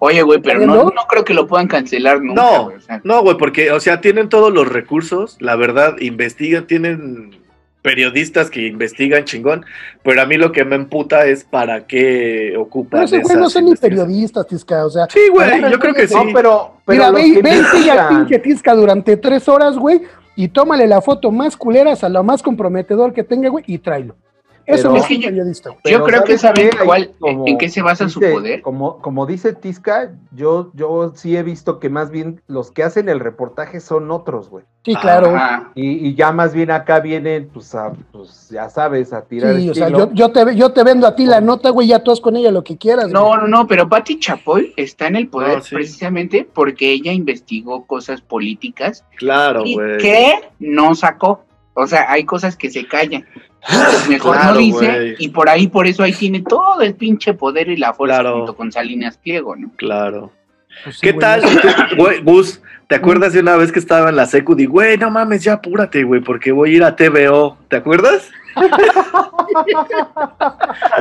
[0.00, 0.94] Oye, güey, pero no, ¿Ventaneando?
[0.94, 2.42] no creo que lo puedan cancelar nunca.
[2.42, 5.96] No, güey, o sea, no, güey, porque, o sea, tienen todos los recursos, la verdad,
[6.00, 7.43] investigan, tienen
[7.84, 9.66] periodistas que investigan chingón,
[10.02, 13.50] pero a mí lo que me emputa es para qué ocupan pero ese güey no
[13.50, 15.06] son ni periodistas, tisca, o sea.
[15.10, 16.14] Sí, güey, yo creo que sí.
[16.14, 16.80] No, pero.
[16.86, 18.08] pero Mira, los ve, que ve y sigue al investigan.
[18.08, 20.00] pinche tisca durante tres horas, güey,
[20.34, 24.16] y tómale la foto más culera, a lo más comprometedor que tenga, güey, y tráelo.
[24.66, 27.82] Eso Es que un yo- periodista, creo que ¿sabes saben cuál, como en qué se
[27.82, 28.62] basa su poder.
[28.62, 33.08] Como, como dice Tisca, yo, yo sí he visto que más bien los que hacen
[33.08, 34.64] el reportaje son otros, güey.
[34.84, 35.34] Sí, claro.
[35.74, 39.70] Y, y ya más bien acá vienen, pues, a, pues ya sabes, a tirar Sí,
[39.70, 42.10] o sea, yo, yo, te, yo te vendo a ti la nota, güey, ya tú
[42.10, 43.08] haz con ella lo que quieras.
[43.10, 43.38] No, güey.
[43.40, 45.74] no, no, pero Patti Chapoy está en el poder No, sí.
[45.74, 49.96] precisamente porque ella investigó cosas políticas Claro, y güey.
[49.98, 51.43] que no sacó.
[51.74, 53.26] O sea, hay cosas que se callan.
[53.66, 57.32] Pues mejor Claro, no dice y por ahí, por eso ahí tiene todo el pinche
[57.34, 58.36] poder y la fuerza Claro.
[58.38, 59.70] junto con Salinas Pliego, ¿no?
[59.76, 60.30] Claro.
[60.82, 61.42] Pues sí, ¿Qué güey, tal,
[61.96, 62.60] güey, Gus?
[62.88, 64.54] ¿Te acuerdas de una vez que estaba en la secu?
[64.54, 67.56] Di, güey, no mames, ya apúrate, güey, porque voy a ir a TVO.
[67.68, 68.30] ¿Te acuerdas?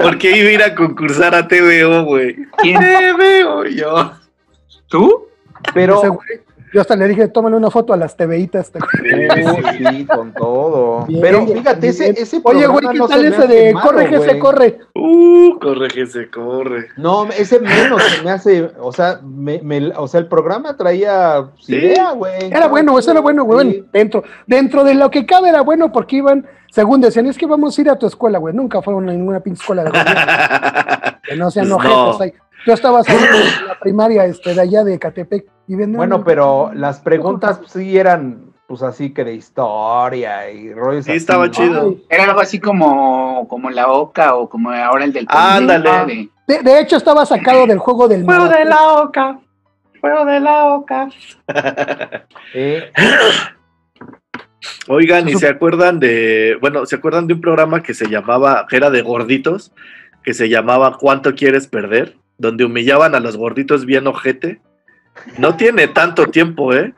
[0.01, 2.35] porque iba a ir a concursar a TVO, güey.
[2.57, 2.79] ¿Quién?
[2.79, 4.13] TVO, yo.
[4.87, 5.27] ¿Tú?
[5.73, 6.39] Pero, güey,
[6.73, 8.71] yo hasta le dije, tómale una foto a las TVitas.
[8.71, 9.75] ¿te acuerdas?
[9.77, 11.05] Sí, con todo.
[11.05, 14.19] Bien, Pero fíjate, ese, ese Oye, güey, ¿qué no tal ese de malo, corre que
[14.19, 14.79] se corre?
[14.95, 16.87] Uh, corre que se corre.
[16.97, 21.45] No, ese menos se me hace, o sea, me, me- o sea, el programa traía
[21.59, 21.75] Sí.
[21.75, 22.45] idea, güey.
[22.51, 23.71] Era bueno, eso era bueno, güey.
[23.71, 23.85] Sí.
[23.93, 27.77] Dentro, dentro de lo que cabe era bueno porque iban, según decían, es que vamos
[27.77, 28.53] a ir a tu escuela, güey.
[28.53, 30.21] Nunca fueron a ninguna pinche escuela de gobierno.
[31.23, 32.21] que no sean Pues no.
[32.21, 32.33] ahí.
[32.65, 35.75] Yo estaba saliendo de la primaria este, de allá de Catepec y.
[35.75, 41.17] Bueno, pero las preguntas sí eran, pues así que de historia y rollos Sí, así,
[41.17, 41.51] estaba ¿no?
[41.51, 41.95] chido.
[42.09, 45.89] Era algo así como, como la OCA o como ahora el del Ándale.
[45.89, 49.39] Político, de- hecho, estaba sacado del juego del Juego de la oca.
[50.01, 51.09] Juego de la oca.
[52.53, 52.91] Eh,
[54.87, 58.77] Oigan, ¿y se acuerdan de, bueno, se acuerdan de un programa que se llamaba, que
[58.77, 59.73] era de gorditos,
[60.23, 62.15] que se llamaba ¿Cuánto quieres perder?
[62.37, 64.59] Donde humillaban a los gorditos bien ojete.
[65.37, 66.93] No tiene tanto tiempo, ¿eh?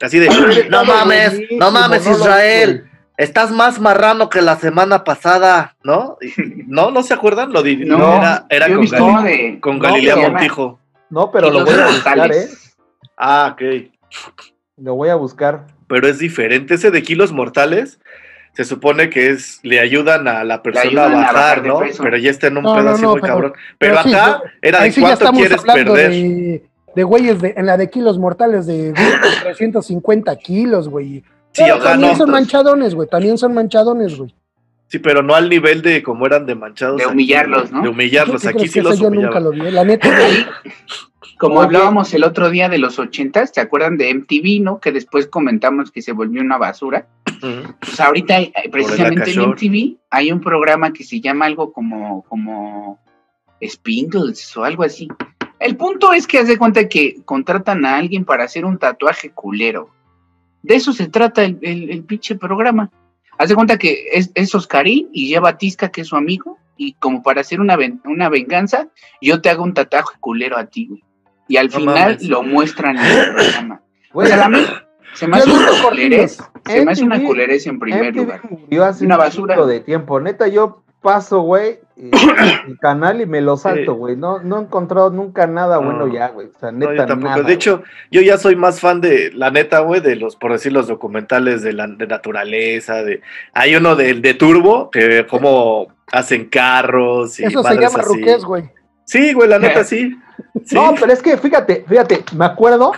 [0.00, 0.28] Así de,
[0.70, 6.18] no mames, no mames, Israel, estás más marrano que la semana pasada, ¿no?
[6.66, 7.52] No, ¿no se acuerdan?
[7.52, 8.16] Lo di- No,
[8.50, 10.78] era, con, Gali- de- con no, Galilea pero- Montijo.
[11.08, 12.46] No, pero lo voy a buscar, ¿eh?
[13.16, 13.62] Ah, ok.
[14.76, 15.66] Lo voy a buscar.
[15.88, 16.74] pero es diferente.
[16.74, 17.98] Ese de kilos mortales
[18.56, 21.80] se supone que es le ayudan a la persona a bajar, ¿no?
[22.02, 23.52] Pero ya está en un No, pedo no, así no, muy pero- cabrón.
[23.78, 26.10] Pero, pero sí, acá era de sí cuánto quieres perder.
[26.10, 28.94] de, de güeyes de, en la de kilos mortales de
[29.42, 31.22] 350 kilos, güey.
[31.52, 33.08] Sí, Pero o sea, también son manchadones, güey.
[33.08, 34.34] También son manchadones, güey.
[34.88, 36.96] Sí, pero no al nivel de como eran de manchados.
[36.98, 37.70] De humillarlos.
[37.72, 37.82] ¿no?
[37.82, 38.42] De humillarlos.
[38.42, 39.44] ¿Qué Aquí sí que los eso yo nunca humillaban.
[39.44, 39.70] lo vi.
[39.70, 40.08] La neta.
[41.38, 44.80] Como hablábamos el otro día de los ochentas, ¿te acuerdan de MTV, no?
[44.80, 47.08] Que después comentamos que se volvió una basura.
[47.78, 49.50] Pues ahorita, hay- precisamente en.
[49.50, 52.98] MTV, hay un programa que se llama algo como, como
[53.62, 55.08] Spingles o algo así.
[55.58, 59.30] El punto es que haz de cuenta que contratan a alguien para hacer un tatuaje
[59.30, 59.90] culero.
[60.62, 62.90] De eso se trata el, el, el pinche programa.
[63.38, 66.58] Haz de cuenta que es, es Oscarín y lleva a Tisca, que es su amigo,
[66.76, 68.88] y como para hacer una, ven- una venganza,
[69.20, 71.04] yo te hago un tatuaje culero a ti, güey.
[71.48, 72.22] y al No final mames.
[72.28, 73.80] lo muestran en el programa.
[74.12, 74.58] Güey, O sea, a mí
[75.14, 78.40] se me hace una culerez, se me hace una culerez en primer lugar.
[78.48, 79.54] murió hace Una un basura.
[79.54, 80.20] chingo de tiempo.
[80.20, 82.10] Neta, yo paso, güey, eh,
[82.68, 83.98] el canal y me lo salto, Sí.
[83.98, 84.16] güey.
[84.16, 85.82] No, no he encontrado nunca nada No.
[85.86, 86.48] bueno ya, güey.
[86.48, 87.30] O sea, No, neta, yo tampoco.
[87.30, 90.52] nada, de hecho, yo ya soy más fan de, la neta, güey, de los, por
[90.52, 93.20] decir, los documentales de la de naturaleza, de
[93.54, 98.00] hay uno del de Turbo, que como hacen carros y Eso se llama así.
[98.02, 98.64] ruqués, güey.
[99.04, 100.16] Sí, güey, la neta sí.
[100.72, 102.92] No, pero es que fíjate, fíjate, me acuerdo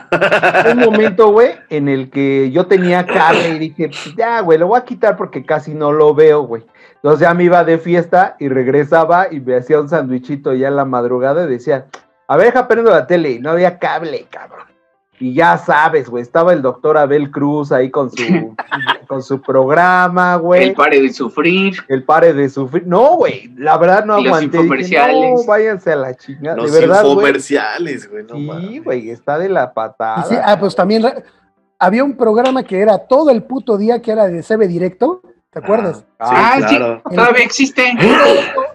[0.73, 4.69] un momento, güey, en el que yo tenía cable y dije, "Pues ya, güey, lo
[4.69, 6.65] voy a quitar porque casi no lo veo, güey.
[6.97, 10.77] Entonces ya me iba de fiesta y regresaba y me hacía un sandwichito ya en
[10.77, 11.87] la madrugada y decía,
[12.27, 14.67] a ver, deja prendo la tele no había cable, cabrón.
[15.21, 18.55] Y ya sabes, güey, estaba el doctor Abel Cruz ahí con su,
[19.09, 20.69] con su programa, güey.
[20.69, 21.77] El pare de sufrir.
[21.89, 22.87] El pare de sufrir.
[22.87, 24.59] No, güey, la verdad no Los aguanté.
[24.59, 25.41] Dije, infomerciales.
[25.41, 26.57] no, váyanse a la chingada.
[26.57, 27.13] Los de verdad, güey.
[27.15, 28.25] infomerciales, güey.
[28.25, 30.25] no Sí, güey, está de la patada.
[30.25, 31.05] Sí, ah, pues también
[31.79, 35.59] había un programa que era todo el puto día que era de CB Directo, ¿te
[35.59, 36.05] acuerdas?
[36.19, 37.03] Ah, sí, claro.
[37.05, 37.93] todavía existe.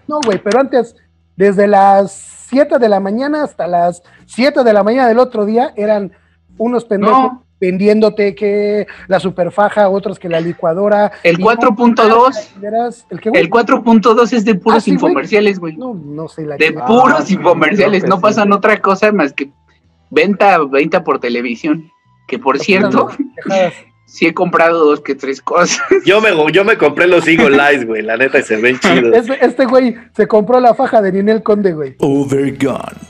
[0.05, 0.97] No, güey, pero antes,
[1.37, 2.11] desde las
[2.49, 6.11] 7 de la mañana hasta las 7 de la mañana del otro día, eran
[6.57, 7.43] unos pendejos No.
[7.59, 11.11] vendiéndote que la superfaja, otros que la licuadora.
[11.23, 12.59] El y no, 4.2.
[12.59, 13.41] verás, ¿El qué, güey?
[13.41, 15.77] El 4.2 es de puros Ah, sí, infomerciales, güey.
[15.77, 18.03] No, no sé la De puros sí, infomerciales.
[18.05, 18.21] No sí.
[18.21, 19.49] pasan otra cosa más que
[20.09, 21.89] venta, venta por televisión.
[22.27, 23.09] Que por cierto,
[23.45, 23.73] Dejadas.
[24.05, 25.81] sí he comprado dos que tres cosas.
[26.05, 29.13] Yo me, yo me compré los Eagle Eyes, güey, la neta, y se ven chidos.
[29.15, 31.95] Este, este güey se compró la faja de Ninel Conde, güey.
[31.99, 33.02] Overgone.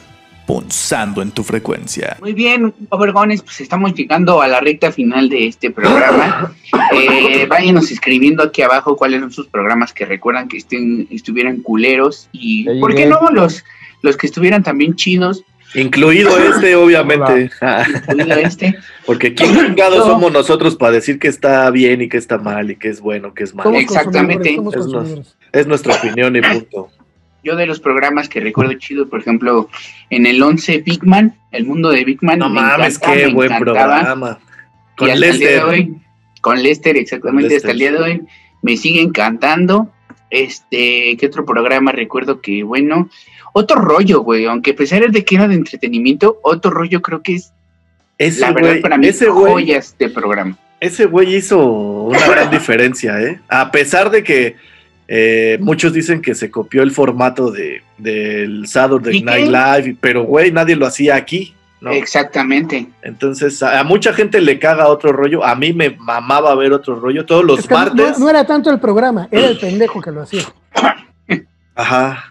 [0.53, 2.15] Punzando en tu frecuencia.
[2.21, 6.53] Muy bien, Overgones, pues estamos llegando a la recta final de este programa.
[6.95, 12.29] Eh, váyanos escribiendo aquí abajo cuáles son sus programas que recuerdan que estén, estuvieran culeros
[12.31, 13.19] y, ¿por qué no?
[13.31, 13.63] Los,
[14.01, 15.43] los que estuvieran también chidos,
[15.75, 17.49] Incluido este, obviamente.
[18.07, 18.75] incluido este.
[19.05, 20.13] Porque quién chingados No.
[20.13, 23.33] somos nosotros para decir que está bien y que está mal y que es bueno,
[23.33, 23.73] que es malo.
[23.75, 24.55] Exactamente.
[24.55, 25.35] Es.
[25.51, 26.89] Es nuestra opinión y punto.
[27.43, 29.69] Yo de los programas que recuerdo chido, por ejemplo,
[30.09, 32.39] en el 11 Big Man, el mundo de Big Man.
[32.39, 33.95] No me mames, encanta, qué me buen encantaba.
[33.99, 34.39] programa.
[34.39, 35.63] Y Con el Lester.
[35.63, 35.95] hoy,
[36.41, 38.21] con Lester, exactamente, hasta el día de hoy,
[38.61, 39.91] me sigue encantando.
[40.29, 43.09] Este, ¿qué otro programa recuerdo que, bueno,
[43.53, 47.35] otro rollo, güey, aunque a pesar de que era de entretenimiento, otro rollo creo que
[47.35, 47.51] es,
[48.17, 50.57] Ese la verdad, güey, para mí, ese güey, joyas de programa.
[50.79, 53.39] ese güey hizo una gran diferencia, ¿eh?
[53.47, 54.55] A pesar de que
[55.07, 59.21] eh, muchos dicen que se copió el formato de, del Saturday.
[59.21, 61.91] Night Live, pero güey, nadie lo hacía aquí, ¿no?
[61.91, 62.87] Exactamente.
[63.01, 65.43] Entonces, a, a mucha gente le caga otro rollo.
[65.43, 68.17] A mí me mamaba ver otro rollo todos los Es que no- martes.
[68.19, 70.43] no, no era tanto el programa, era el pendejo que lo hacía.
[71.75, 72.25] Ajá.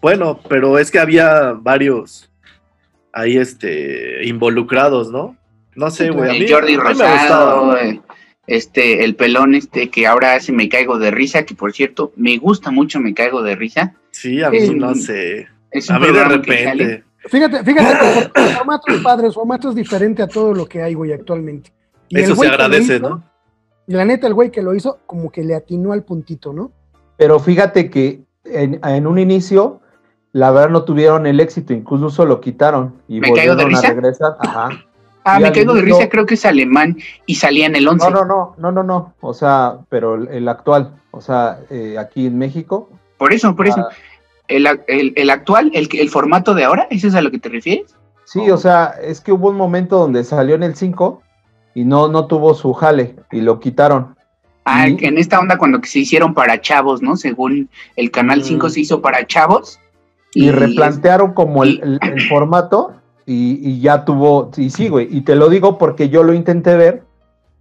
[0.00, 2.30] Bueno, pero es que había varios
[3.12, 5.36] ahí este involucrados, ¿no?
[5.74, 6.30] No sé, güey.
[6.30, 8.00] a mí- Jordi a mí me
[8.46, 12.36] este, el pelón este que ahora hace Me Caigo de Risa, que por cierto, me
[12.38, 13.94] gusta mucho Me Caigo de Risa.
[14.10, 15.48] Sí, a mí no sé.
[15.70, 17.04] Es un A mí de repente.
[17.26, 21.12] Fíjate, fíjate que formato es padre, formato es diferente a todo lo que hay, güey,
[21.12, 21.72] actualmente.
[22.08, 23.24] Y Eso se agradece, hizo, ¿no?
[23.86, 26.70] Y la neta, el güey que lo hizo, como que le atinó al puntito, ¿no?
[27.16, 29.80] Pero fíjate que en, en un inicio,
[30.32, 33.80] la verdad no tuvieron el éxito, incluso lo quitaron y ¿Me caigo de volvieron a
[33.80, 33.94] risa?
[33.94, 34.36] regresar.
[34.40, 34.68] Ajá.
[35.24, 38.10] Ah, Me Caigo de Risa creo que es alemán y salía en el 11.
[38.10, 39.14] No, no, no, no, no, no.
[39.20, 42.90] O sea, pero el, actual, o sea, eh, aquí en México.
[43.16, 43.80] Por eso, por eso.
[43.80, 43.88] ah,
[44.48, 47.48] El, el- el actual, el, el formato de ahora, ¿eso es a lo que te
[47.48, 47.96] refieres?
[48.26, 51.22] sí, o sea, es que hubo un momento donde salió en el 5
[51.74, 54.16] y no, no tuvo su jale y lo quitaron.
[54.66, 57.16] Ah, Y- en esta onda cuando se hicieron para chavos, ¿no?
[57.16, 58.44] Según el Canal Mm.
[58.44, 59.78] 5 se hizo para chavos.
[60.34, 62.94] Y replantearon como el formato
[63.26, 66.76] y, y ya tuvo, y sí, güey, y te lo digo porque yo lo intenté
[66.76, 67.02] ver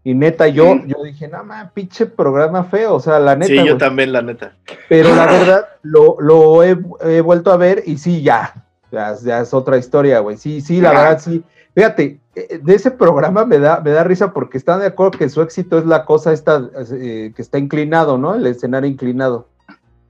[0.03, 3.55] y neta yo, yo dije, no mames, pinche programa feo, o sea, la neta, Sí,
[3.55, 3.77] yo güey.
[3.77, 4.53] también, la neta.
[4.89, 9.39] pero la verdad lo, lo he, he vuelto a ver y sí, ya, ya, ya
[9.41, 11.43] es otra historia, güey, sí, sí, la verdad, sí.
[11.75, 15.29] Fíjate, eh, de ese programa me da, me da risa porque están de acuerdo que
[15.29, 18.35] su éxito es la cosa esta eh, que está inclinado, ¿no?
[18.35, 19.47] El escenario inclinado.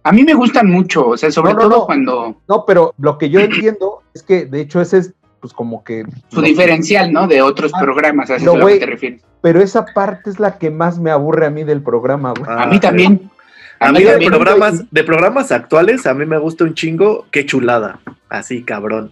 [0.04, 1.86] A mí me gustan mucho, o sea, sobre No, no, todo no.
[1.86, 5.14] cuando No, pero lo que yo entiendo es que de hecho ese es
[5.44, 6.06] pues como que...
[6.30, 7.28] su lo- diferencial, ¿no?
[7.28, 8.80] De otros Ah, programas, así no, es a lo que güey.
[8.80, 9.22] te refieres.
[9.42, 12.50] Pero esa parte es la que más me aburre a mí del programa, güey.
[12.50, 13.30] A mí también.
[13.78, 14.32] A mí mí de también.
[14.32, 17.26] programas, de programas actuales, a mí me gusta un chingo.
[17.30, 18.00] Qué chulada.
[18.30, 19.12] Así, cabrón.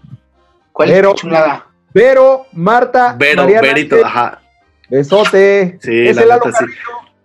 [0.71, 1.65] ¿Cuál Pero- es chulada?
[1.91, 4.39] Pero, Marta, Vero, Mariana, Verito, eh, ajá.
[4.89, 5.77] besote.
[5.81, 6.65] Sí, Es la el neta, sí.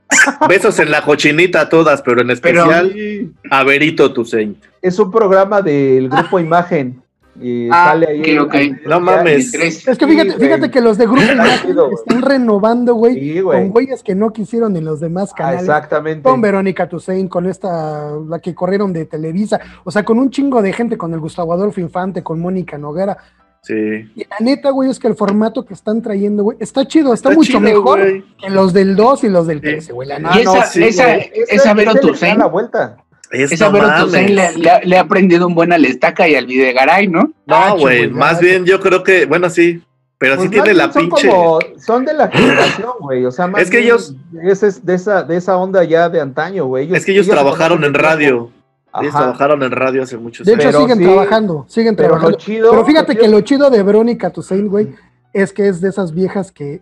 [0.48, 4.56] Besos en la cochinita a todas, pero en Pero- especial a Verito Tusein.
[4.82, 7.00] Es un programa del grupo Imagen.
[7.40, 8.76] Y Ah, sale ahí.
[8.86, 9.52] No mames.
[9.54, 11.20] Es que fíjate, Sí, fíjate que los de Grupo
[11.94, 13.58] están renovando, güey, Sí, güey.
[13.60, 15.60] con güeyes que no quisieron en los demás Ah, canales.
[15.62, 16.22] exactamente.
[16.28, 20.62] con Verónica Toussaint, con esta, la que corrieron de Televisa, o sea, con un chingo
[20.62, 23.16] de gente, con el Gustavo Adolfo Infante, con Mónica Noguera.
[23.62, 23.74] Sí.
[24.14, 27.30] Y la neta, güey, es que el formato que están trayendo, güey, está chido, está,
[27.30, 28.24] Está mucho chido, mejor güey.
[28.38, 29.62] que los del 2 y los del Sí.
[29.62, 30.08] 13, güey.
[30.08, 30.38] La neta.
[30.38, 31.30] Y esa- sí, esa- güey.
[31.48, 31.92] esa Vero
[32.38, 32.96] la vuelta.
[33.30, 34.12] Es, Esa no mames.
[34.12, 37.32] Le, le ha- le ha aprendido un buen al estaca y al videgaray, ¿no?
[37.46, 38.08] No, Gacho, güey.
[38.10, 39.82] Más bien yo creo que, bueno, sí.
[40.18, 41.28] Pero sí Pues tiene más la son pinche.
[41.28, 43.24] como- son de la generación, güey.
[43.26, 46.20] O sea, más Es que bien ellos- es de esa, de esa onda ya de
[46.20, 46.94] antaño, güey.
[46.94, 48.50] Es que ellos trabajaron en radio.
[48.98, 50.64] Ellos trabajaron en radio hace muchos De años.
[50.64, 52.38] hecho, Pero siguen sí, trabajando, siguen pero lo trabajando.
[52.38, 54.94] chido- Pero fíjate lo que lo chido de Verónica Toussaint, güey,
[55.34, 56.80] es que es de esas viejas que,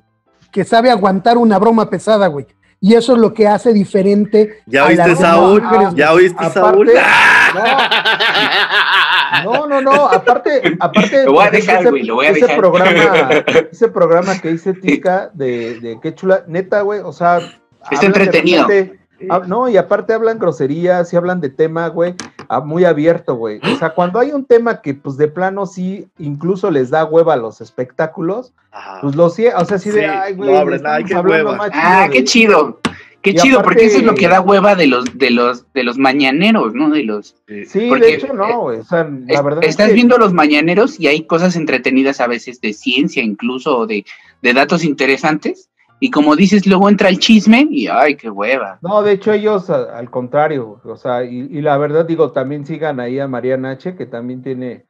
[0.53, 2.47] que sabe aguantar una broma pesada, güey.
[2.87, 4.63] Y eso es lo que hace diferente.
[4.67, 5.63] ¿Ya a oíste, Saúl?
[5.95, 6.91] ¿Ya oíste, Aparte- Saúl?
[9.45, 11.25] No, no, no, aparte, aparte.
[11.25, 12.57] Lo voy a ejemplo, dejar, ese- güey, lo voy a ese dejar.
[12.59, 12.91] Programa,
[13.73, 17.41] ese programa que hice Tica de, de qué chula, neta, güey, o sea.
[17.41, 18.67] de entretenido.
[18.69, 18.99] repente-
[19.31, 22.15] ah, no, y aparte hablan groserías y hablan de tema, güey,
[22.61, 23.61] muy abierto, güey.
[23.73, 27.35] O sea, cuando hay un tema que, pues, de plano sí, incluso les da hueva
[27.35, 28.99] a los espectáculos, Ajá.
[29.03, 31.57] pues lo sí, o sea, sí de, ay, güey, abren, estamos ay, qué hablando hueva.
[31.59, 32.81] más Ah, qué chido.
[33.23, 35.65] Qué Y chido, aparte- porque eso es lo que da hueva de los, de los,
[35.73, 36.91] de los mañaneros, ¿no?
[36.91, 37.35] De los.
[37.67, 39.65] Sí, porque, de hecho, no, güey, o sea, la Es- verdad.
[39.65, 43.79] es estás que- viendo los mañaneros y hay cosas entretenidas a veces de ciencia, incluso
[43.79, 44.05] o de,
[44.43, 45.71] de datos interesantes.
[46.01, 48.79] Y como dices, luego entra el chisme y ay, qué hueva.
[48.83, 52.67] No, de hecho ellos a- al contrario, o sea, y, y la verdad digo, también
[52.67, 54.85] sigan ahí a Mariana H, que también tiene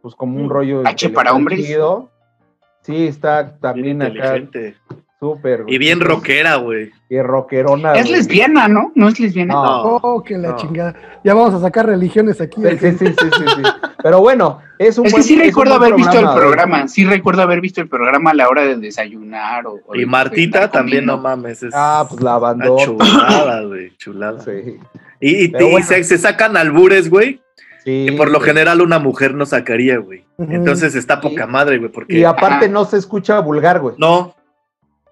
[0.00, 0.86] pues como un rollo Mm.
[0.86, 1.66] H para hombres.
[2.82, 4.34] Sí, está también Bien acá.
[5.32, 5.64] Súper.
[5.66, 6.90] Y bien rockera, güey.
[7.08, 7.94] Y rockerona.
[7.94, 8.16] Es güey.
[8.16, 8.92] lesbiana, ¿no?
[8.94, 9.54] No es lesbiana.
[9.54, 9.96] No.
[10.02, 10.56] Oh, que la No.
[10.56, 10.94] chingada.
[11.24, 12.60] Ya vamos a sacar religiones aquí.
[12.60, 13.62] Sí, sí, sí, sí, sí, sí.
[14.02, 16.36] Pero bueno, es un Es que sí recuerdo haber visto el güey.
[16.36, 20.04] programa, sí recuerdo haber visto el programa a la hora de desayunar o, o Y
[20.04, 21.62] Martita también, no mames.
[21.62, 22.84] Es Ah, pues la una bandota.
[22.84, 23.96] chulada, güey.
[23.96, 24.40] Chulada.
[24.40, 24.78] Sí.
[25.20, 25.86] Y, y- Pero y bueno.
[25.86, 27.40] se, se sacan albures, güey.
[27.84, 30.24] Sí, Que por lo general una mujer no sacaría, güey.
[30.38, 31.90] Entonces está poca madre, güey.
[31.92, 32.18] Porque.
[32.18, 32.68] Y aparte Ajá.
[32.68, 33.94] no se escucha vulgar, güey.
[33.98, 34.34] No,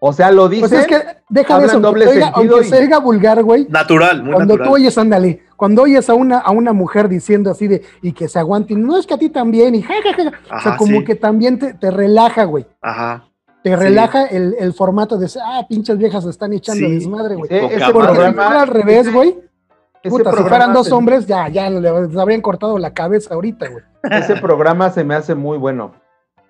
[0.04, 0.68] O sea, lo dicen.
[0.68, 1.78] Pues es que deja de eso.
[1.78, 3.66] doble se oiga- sentido aunque y- se oiga vulgar, güey.
[3.70, 4.68] natural, muy Cuando natural.
[4.68, 8.26] tú oyes, ándale, cuando oyes a una, a una mujer diciendo así de, y que
[8.26, 10.56] se aguante, no es que a ti también, y ja, ja, ja, ja.
[10.56, 11.04] o sea, como sí.
[11.04, 12.66] que también te, te relaja, güey.
[12.80, 13.26] Ajá.
[13.62, 13.76] Te Sí.
[13.76, 16.94] relaja el, el formato de, ah, pinches viejas se están echando Sí.
[16.94, 17.48] desmadre, güey.
[17.48, 19.38] Ese si programa, fuera al revés, güey,
[20.02, 23.68] ese puta, si fueran dos hombres, ya, ya le- les habrían cortado la cabeza ahorita,
[23.68, 23.84] güey.
[24.10, 25.92] Ese programa se me hace muy bueno.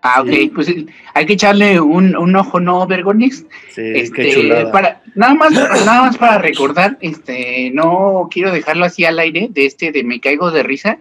[0.02, 0.50] Ah, ok, Sí.
[0.54, 0.74] pues
[1.14, 3.46] hay que echarle un, un ojo, ¿no, Vergonix?
[3.70, 4.72] Sí, Este, qué chulada.
[4.72, 9.64] para, nada más, nada más para recordar, este, no quiero dejarlo así al aire, de
[9.66, 10.98] este de Me Caigo de Risa,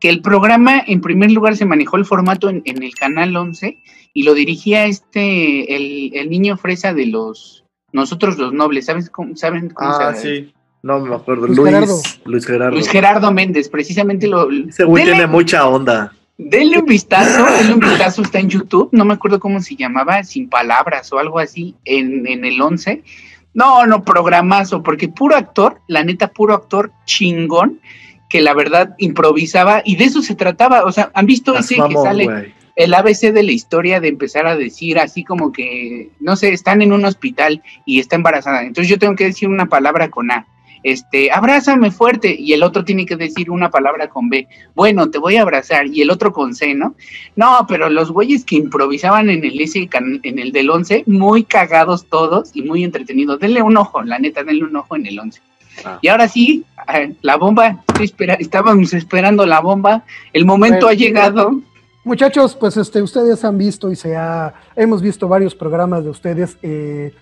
[0.00, 3.76] que el programa, en primer lugar, se manejó el formato en, en el canal 11
[4.14, 9.36] y lo dirigía este, el, el niño fresa de los, nosotros los nobles, ¿sabes cómo,
[9.36, 10.52] ¿saben cómo Ah, se sí.
[10.82, 11.46] No me acuerdo.
[11.48, 12.00] Luis Luis, Gerardo.
[12.24, 12.70] Luis Gerardo.
[12.76, 14.48] Luis Gerardo Méndez, precisamente lo...
[14.50, 16.14] Ese güey tiene mucha onda.
[16.40, 20.22] Denle un vistazo, denle un vistazo, está en YouTube, no me acuerdo cómo se llamaba,
[20.22, 23.02] Sin Palabras o algo así, en, en el 11.
[23.54, 27.80] No, no, programazo, porque puro actor, la neta, puro actor chingón,
[28.28, 30.84] que la verdad improvisaba y de eso se trataba.
[30.84, 34.56] O sea, ¿han visto ese que sale el ABC de la historia de empezar a
[34.56, 38.62] decir así como que, no sé, están en un hospital y está embarazada?
[38.62, 40.46] Entonces yo tengo que decir una palabra con A.
[40.82, 44.46] Este, abrázame fuerte, y el otro tiene que decir una palabra con B.
[44.74, 46.94] Bueno, te voy a abrazar, y el otro con C, ¿no?
[47.36, 52.06] No, pero los güeyes que improvisaban en el ese en el del 11, muy cagados
[52.06, 53.38] todos y muy entretenidos.
[53.40, 55.40] Denle un ojo, la neta, denle un ojo en el 11.
[55.84, 55.98] Ah.
[56.02, 56.64] Y ahora sí,
[57.22, 60.88] la bomba, estoy espera- estábamos esperando la bomba, el momento Bueno.
[60.88, 61.60] ha llegado.
[62.04, 66.56] Muchachos, pues este, ustedes han visto y se ha, hemos visto varios programas de ustedes
[66.62, 67.12] eh,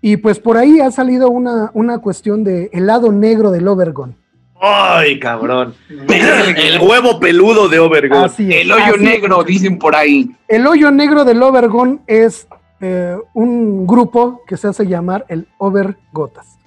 [0.00, 4.16] y pues por ahí ha salido una, una cuestión de el lado negro del Overgon.
[4.60, 5.74] Ay, cabrón.
[5.88, 8.24] El huevo peludo de Overgon.
[8.24, 9.00] Así es, El hoyo así es.
[9.00, 10.30] negro, dicen por ahí.
[10.48, 12.48] El hoyo negro del Overgon es
[12.80, 16.58] eh, un grupo que se hace llamar el Overgotas.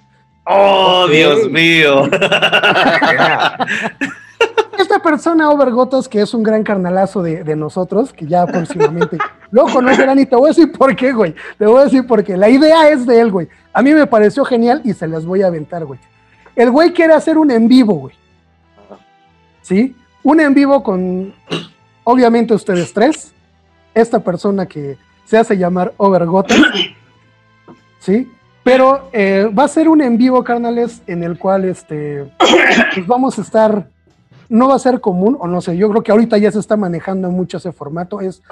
[0.44, 1.06] Oh.
[1.10, 2.04] Dios mío.
[4.82, 9.16] Esta persona, Overgotas, que es un gran carnalazo de, de nosotros, que ya próximamente
[9.52, 11.36] lo conocerán y te voy a decir por qué, güey.
[11.56, 12.36] Te voy a decir por qué.
[12.36, 13.46] La idea es de él, güey.
[13.72, 16.00] A mí me pareció genial y se las voy a aventar, güey.
[16.56, 18.14] El güey quiere hacer un en vivo, güey.
[19.60, 19.94] ¿Sí?
[20.24, 21.32] Un en vivo con,
[22.02, 23.32] obviamente, ustedes tres.
[23.94, 26.58] Esta persona que se hace llamar Overgotas.
[28.00, 28.28] ¿Sí?
[28.64, 32.28] Pero eh, va a ser un en vivo, carnales, en el cual este,
[32.94, 33.86] pues vamos a estar
[34.52, 36.76] no va a ser común, o no sé, yo creo que ahorita ya se está
[36.76, 38.42] manejando mucho ese formato, es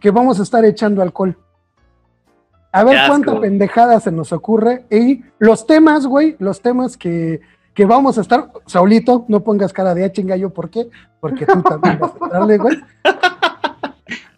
[0.00, 1.36] que vamos a estar echando alcohol.
[2.72, 4.84] A ver cuánta pendejada se nos ocurre.
[4.90, 7.40] Y los temas, güey, los temas que,
[7.74, 8.52] que vamos a estar.
[8.66, 10.88] Saulito, no pongas cara de "Ah, chinga yo, ¿por qué?
[11.18, 12.78] Porque tú también vas a entrarle, güey.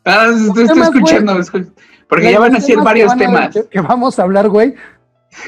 [0.05, 1.05] Ah, estoy, estoy temas, güey.
[1.05, 1.73] escuchando, escu-
[2.09, 3.51] porque ya van a ser que varios a- temas.
[3.55, 4.75] que, que vamos a hablar, güey.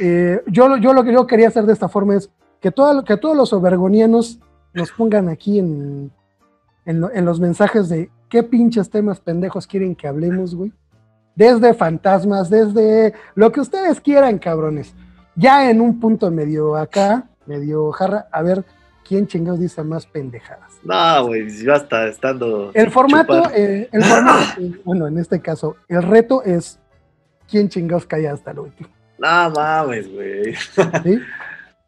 [0.01, 3.03] eh, yo, lo- yo lo que yo quería hacer de esta forma es que, todo,
[3.05, 4.39] que todos los obergonianos
[4.75, 6.11] nos pongan aquí en,
[6.85, 10.73] en, lo- en los mensajes de qué pinches temas pendejos quieren que hablemos, güey.
[11.37, 14.95] Desde fantasmas, desde lo que ustedes quieran, cabrones.
[15.37, 18.65] Ya en un punto medio acá, medio jarra, a ver
[19.07, 20.73] quién chingados dice más pendejadas.
[20.85, 22.71] No, güey, yo hasta estando.
[22.75, 26.79] El formato, eh, el formato, eh, bueno, en este caso, el reto es
[27.51, 28.89] quién chingados calla hasta el último.
[29.19, 30.55] No mames, güey.
[30.55, 31.19] ¿sí?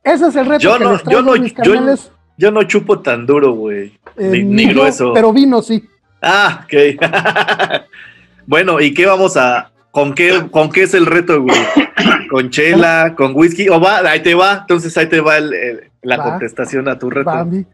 [0.03, 2.13] Ese es el reto Yo que no- les yo no- mis yo- carnales.
[2.39, 3.99] Yo no chupo tan duro, güey.
[4.17, 5.13] Eh, ni, grueso.
[5.15, 5.85] pero vino sí.
[6.23, 7.01] Ah, ok.
[8.47, 9.71] bueno, ¿y qué vamos a.
[9.91, 11.57] ¿Con qué, ¿Con qué es el reto, güey?
[12.31, 13.15] ¿Con chela?
[13.17, 13.69] ¿Con whisky?
[13.71, 13.99] ¿O va?
[14.01, 14.59] Ahí te va.
[14.61, 16.25] Entonces ahí te va el- el- la Va.
[16.25, 17.31] contestación a tu reto.
[17.31, 17.67] Bambi.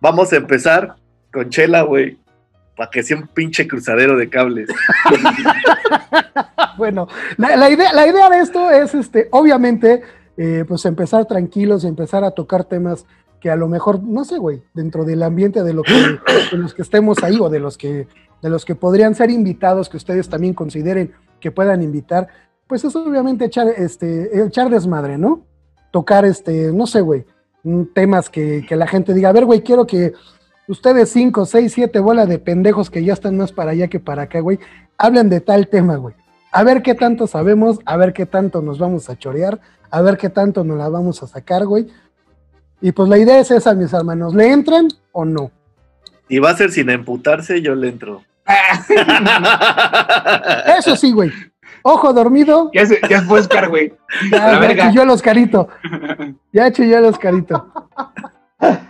[0.00, 0.96] Vamos a empezar
[1.32, 2.18] con chela, güey.
[2.76, 4.68] Para que sea un pinche cruzadero de cables.
[6.76, 10.02] Bueno, la, la idea, la idea de esto es, este, obviamente,
[10.38, 13.04] eh, pues empezar tranquilos, empezar a tocar temas
[13.40, 15.92] que a lo mejor, no sé, güey, dentro del ambiente de, lo que,
[16.52, 18.06] los que estemos ahí o de los que,
[18.42, 22.28] de los que podrían ser invitados, que ustedes también consideren que puedan invitar,
[22.66, 25.46] pues es obviamente echar, este, echar desmadre, ¿no?
[25.90, 27.24] Tocar, este, no sé, güey,
[27.64, 30.12] mm, temas que, que la gente diga, a ver, güey, quiero que
[30.68, 34.22] ustedes cinco, seis, siete bolas de pendejos que ya están más para allá que para
[34.22, 34.58] acá, güey,
[34.98, 36.14] hablen de tal tema, güey.
[36.52, 39.60] A ver qué tanto sabemos, a ver qué tanto nos vamos a chorear,
[39.90, 41.88] a ver qué tanto nos la vamos a sacar, güey.
[42.80, 44.34] Y pues la idea es esa, mis hermanos.
[44.34, 45.50] ¿Le entran o no?
[46.28, 48.22] Y va a ser sin emputarse, yo le entro.
[50.78, 51.30] Eso sí, güey.
[51.82, 53.92] Ojo dormido, Ya se, ya fue Oscar, güey.
[54.30, 55.68] ya, La ya chilló el Oscarito.
[56.52, 57.72] Ya chilló el Oscarito.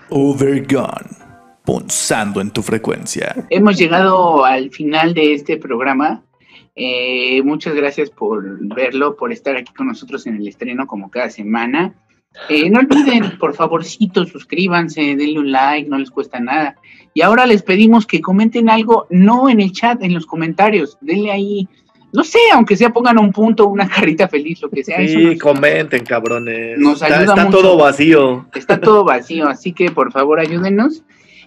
[0.09, 1.09] Overgone.
[1.65, 3.47] Punzando en tu frecuencia.
[3.51, 6.23] Hemos llegado al final de este programa.
[6.75, 8.43] Eh, muchas gracias por
[8.75, 11.95] verlo, por estar aquí con nosotros en el estreno como cada semana.
[12.49, 16.77] Eh, no olviden, por favorcito, suscríbanse, denle un like, no les cuesta nada.
[17.13, 20.97] Y ahora les pedimos que comenten algo, no en el chat, en los comentarios.
[21.01, 21.69] Denle ahí,
[22.13, 25.05] no sé, aunque sea pongan un punto, una carita feliz, lo que sea.
[25.07, 26.79] Sí, nos- comenten, cabrones.
[26.79, 27.59] Nos está ayuda está mucho.
[27.59, 28.47] todo vacío.
[28.55, 31.03] está todo vacío, así que por favor ayúdenos.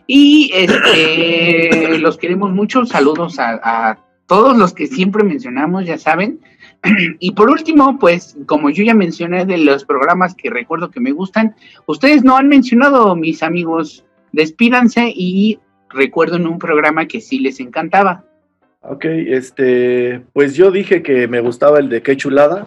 [0.05, 2.85] Y este, los queremos mucho.
[2.85, 6.41] Saludos a, a todos los que siempre mencionamos, ya saben.
[7.19, 11.11] Y por último, pues, como yo ya mencioné de los programas que recuerdo que me
[11.11, 11.55] gustan,
[11.85, 15.59] ustedes no han mencionado, mis amigos, despídanse y
[15.89, 18.25] recuerden un programa que sí les encantaba.
[18.81, 22.65] Ok, este, pues yo dije que me gustaba el de Qué chulada.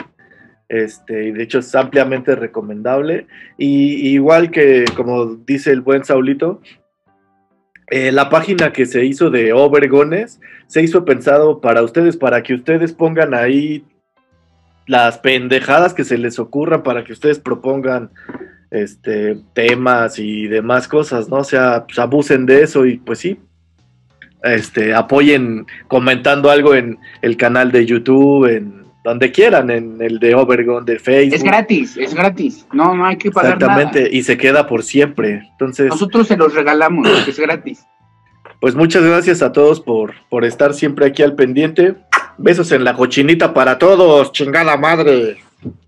[0.68, 3.26] Este, y de hecho es ampliamente recomendable.
[3.58, 6.60] Y igual que, como dice el buen Saulito,
[7.88, 12.54] eh, la página que se hizo de Obergones se hizo pensado para ustedes, para que
[12.54, 13.84] ustedes pongan ahí
[14.86, 18.10] las pendejadas que se les ocurran, para que ustedes propongan
[18.70, 21.36] este, temas y demás cosas, ¿no?
[21.38, 23.38] O sea, pues abusen de eso y pues sí,
[24.42, 30.34] este, apoyen comentando algo en el canal de YouTube, en donde quieran, en el de
[30.34, 31.34] Overgon de Facebook.
[31.34, 32.66] Es gratis, es gratis.
[32.72, 34.12] No, no hay que pagar Exactamente, nada.
[34.14, 35.42] y se queda por siempre.
[35.52, 37.84] Entonces, Nosotros se los regalamos, es gratis.
[38.60, 41.94] pues muchas gracias a todos por, por estar siempre aquí al pendiente.
[42.38, 45.38] Besos en la cochinita para todos, chingada madre.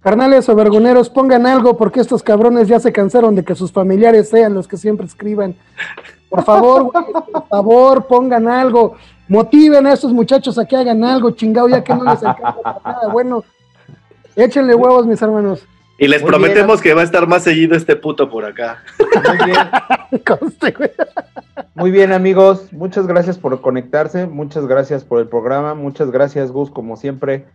[0.02, 4.28] Carnales o vergoneros, pongan algo porque estos cabrones ya se cansaron de que sus familiares
[4.28, 5.54] sean los que siempre escriban.
[6.28, 8.96] Por favor, por favor, pongan algo.
[9.28, 13.08] Motiven a estos muchachos a que hagan algo, chingado, ya que no les alcanza nada.
[13.12, 13.44] Bueno,
[14.34, 15.66] échenle huevos, mis hermanos.
[16.00, 18.84] Y les Muy prometemos que va a estar más seguido este puto por acá.
[19.00, 20.90] Muy bien,
[21.74, 22.72] muy bien, amigos.
[22.72, 24.28] Muchas gracias por conectarse.
[24.28, 25.74] Muchas gracias por el programa.
[25.74, 27.46] Muchas gracias, Gus, como siempre.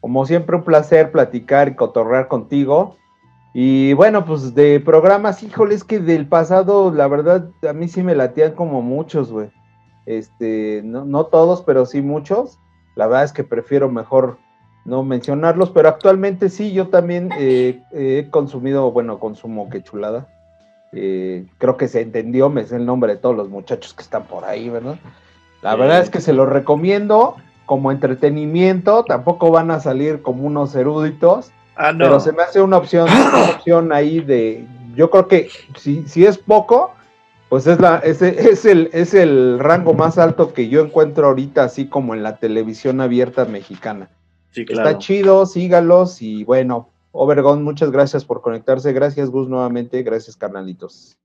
[0.00, 2.96] Como siempre, un placer platicar y cotorrear contigo.
[3.54, 8.02] Y bueno, pues de programas, híjole, es que del pasado, la verdad, a mí sí
[8.02, 9.52] me latían como muchos, güey.
[10.04, 12.58] Este, no, no todos, pero sí muchos.
[12.96, 14.38] La verdad es que prefiero mejor
[14.84, 20.26] no mencionarlos, pero actualmente sí, yo también eh, he consumido, bueno, consumo que chulada.
[20.92, 24.24] Eh, creo que se entendió, me sé el nombre de todos los muchachos que están
[24.24, 24.96] por ahí, ¿verdad?
[25.62, 30.74] La verdad es que se los recomiendo como entretenimiento, tampoco van a salir como unos
[30.76, 32.04] eruditos, Ah, no.
[32.04, 34.64] pero se me hace una opción, una opción ahí de,
[34.94, 36.92] yo creo que si, si es poco,
[37.48, 41.64] Pues es, la, ese, es, el, es el rango más alto que yo encuentro ahorita,
[41.64, 44.08] así como en la televisión abierta mexicana.
[44.54, 44.88] Sí, claro.
[44.88, 48.92] Está chido, sígalos y bueno, Obergón, muchas gracias por conectarse.
[48.92, 50.02] Gracias, Gus, nuevamente.
[50.02, 51.18] Gracias, carnalitos.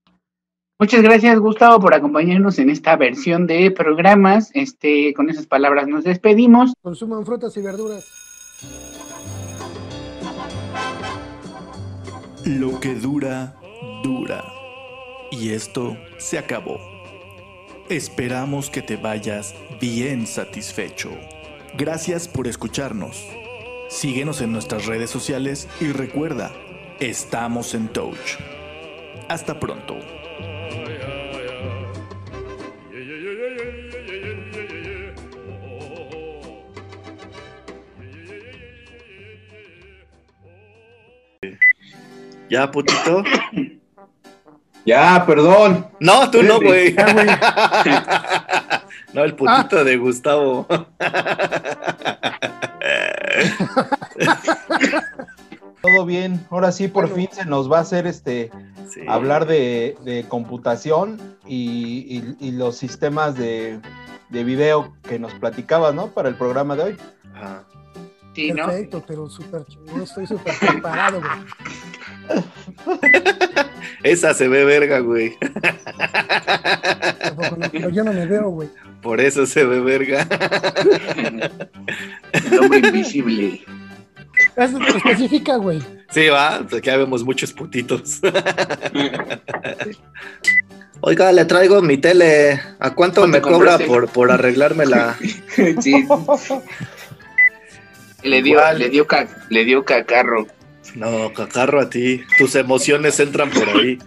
[0.79, 4.49] Muchas gracias, Gustavo, por acompañarnos en esta versión de programas.
[4.53, 6.73] Este, con esas palabras nos despedimos.
[6.81, 8.05] Consuman frutas y verduras.
[12.45, 13.55] Lo que dura,
[14.03, 14.43] dura.
[15.31, 16.79] Y esto se acabó.
[17.89, 21.09] Esperamos que te vayas bien satisfecho.
[21.77, 23.25] Gracias por escucharnos.
[23.89, 26.51] Síguenos en nuestras redes sociales y recuerda,
[26.99, 28.37] estamos en Touch.
[29.27, 29.97] Hasta pronto.
[42.49, 43.23] ¿Ya, putito?
[44.85, 45.87] Ya, perdón.
[45.99, 46.95] No, tú no, güey.
[49.13, 50.67] No, el putito de Gustavo.
[55.81, 56.45] Todo bien.
[56.49, 58.51] Ahora sí, por fin se nos va a hacer este
[58.89, 59.01] Sí.
[59.07, 62.05] hablar de, de computación y,
[62.39, 63.79] y- y los sistemas de,
[64.29, 66.07] de video que nos platicabas, ¿no?
[66.07, 66.97] Para el programa de hoy.
[67.35, 67.63] Ajá.
[68.33, 68.65] Sí, ¿no?
[68.65, 70.01] Perfecto, pero súper chingón.
[70.01, 72.41] Estoy súper preparado, güey.
[74.03, 75.37] Esa se ve verga, güey.
[77.37, 78.69] No, Pero yo no me veo, güey.
[79.01, 80.27] Por eso se ve verga.
[82.33, 83.61] El hombre invisible.
[84.55, 85.79] Es específica, güey.
[86.09, 86.59] Sí, va.
[86.69, 88.19] Pues Aquí vemos muchos putitos.
[91.01, 92.59] Oiga, le traigo mi tele.
[92.79, 93.85] ¿A cuánto ¿Cuánto me cobra compraste?
[93.85, 95.17] por, por arreglármela?
[95.81, 96.05] Sí.
[98.23, 100.45] Le dio, le dio, ca- le dio cacarro.
[100.95, 102.21] No, cacarro a ti.
[102.37, 103.97] Tus emociones entran por ahí.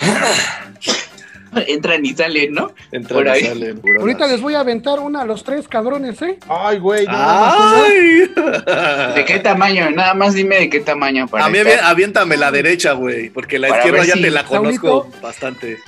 [1.66, 2.72] Entran y salen, ¿no?
[2.92, 3.80] Entran Por y salen.
[4.00, 6.38] Ahorita les voy a aventar una a los tres cabrones, ¿eh?
[6.48, 7.06] Ay, güey.
[7.06, 8.30] no, ¡Ay!
[9.16, 9.90] ¿De qué tamaño?
[9.90, 11.26] Nada más dime de qué tamaño.
[11.28, 14.30] Para A mí estar- aviéntame la derecha, güey, porque la Para izquierda ya si te
[14.30, 15.78] la conozco Saulito- bastante.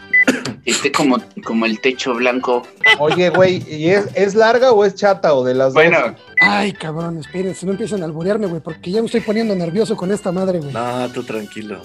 [0.65, 2.67] esté como, como el techo blanco.
[2.99, 6.13] Oye, güey, ¿y es, es larga o es chata o de las Bueno, dos?
[6.41, 10.13] Ay, cabrón, espérense, no empiecen a alburearme, güey, porque ya me estoy poniendo nervioso con
[10.13, 10.73] esta madre, güey.
[10.73, 11.83] No, tú tranquilo.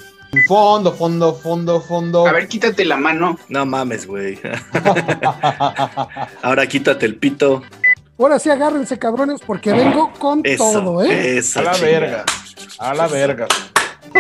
[0.48, 2.28] Fondo, fondo, fondo, fondo.
[2.28, 3.40] a ver, quítate la mano.
[3.50, 4.40] No mames, güey.
[6.42, 7.64] Ahora quítate el pito.
[8.20, 11.38] Ahora sí agárrense, cabrones, porque vengo con Eso, todo, ¿eh?
[11.38, 11.60] eso.
[11.60, 12.26] A la verga.
[12.80, 13.48] A la verga.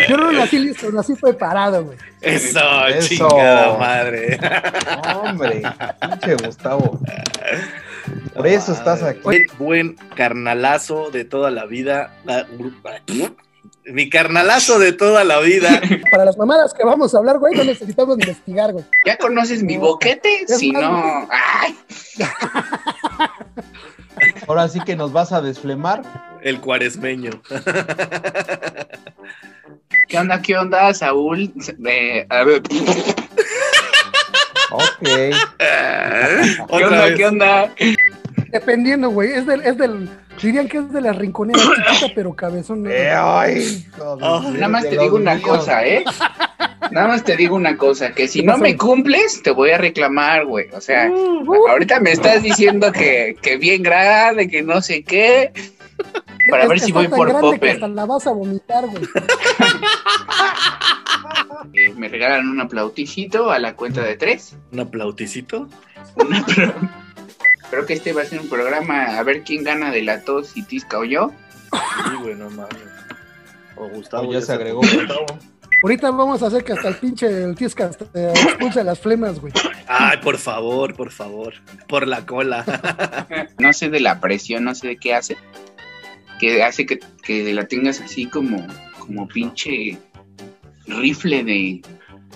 [0.08, 1.98] Yo no nací listo, nací preparado, güey.
[2.22, 3.08] Eso, Eso.
[3.08, 4.40] chingada madre.
[5.16, 5.64] Hombre,
[6.02, 7.00] pinche Gustavo.
[8.36, 9.22] Por eso estás aquí.
[9.24, 12.12] Buen, buen carnalazo de toda la vida.
[13.94, 15.82] Mi carnalazo de toda la vida.
[16.12, 18.86] Para las mamadas que vamos a hablar, güey, no necesitamos investigar, güey.
[19.06, 20.44] ¿Ya conoces mi boquete?
[20.48, 21.28] Es Si más, no.
[21.32, 21.76] ¡Ay!
[24.48, 26.02] Ahora sí que nos vas a desflemar.
[26.42, 27.32] El cuaresmeño.
[30.08, 31.54] ¿Qué onda, qué onda, Saúl?
[31.86, 32.78] Eh, a ver, ¿Qué
[34.72, 35.10] Ok.
[36.70, 37.16] Otra onda, vez.
[37.16, 37.74] qué onda?
[38.52, 40.10] Dependiendo, güey, es del, es del,
[40.42, 41.60] dirían que es de la rinconera
[41.90, 42.84] chiquita, pero cabezón.
[42.84, 42.90] ¿no?
[42.90, 43.86] Eh, ay,
[44.22, 44.44] Ah.
[44.54, 46.04] Nada más te digo una cosa, ¿eh?
[46.92, 48.64] Nada más te digo una cosa, que si ¿Qué no pasó?
[48.64, 50.70] me cumples, te voy a reclamar, güey.
[50.74, 55.52] O sea, Uh, ahorita me estás diciendo que, que bien grande, que no sé qué.
[56.50, 57.72] Para es ver que si voy tan por grande que Popper.
[57.72, 59.04] Hasta la vas a vomitar, güey.
[61.74, 64.56] Eh, me regalan un aplauticito a la cuenta de tres.
[64.72, 65.68] ¿Un aplauticito?
[66.16, 66.74] Una pro-
[67.70, 70.48] Creo que este va a ser un programa a ver quién gana de la tos,
[70.50, 71.32] si Tisca o yo.
[71.72, 72.78] Sí, güey, no mames.
[73.76, 74.32] O Gustavo.
[74.32, 75.26] Ya se agregó Gustavo.
[75.84, 79.54] Ahorita vamos a hacer que hasta el pinche el Tisca expulse las flemas, güey.
[79.88, 81.54] Ay, por favor, por favor.
[81.88, 82.66] Por la cola.
[83.60, 85.38] No sé de la presión, no sé de qué hace.
[86.40, 88.66] Que hace que, que la tengas así como,
[89.00, 89.98] como pinche
[90.88, 91.82] rifle de,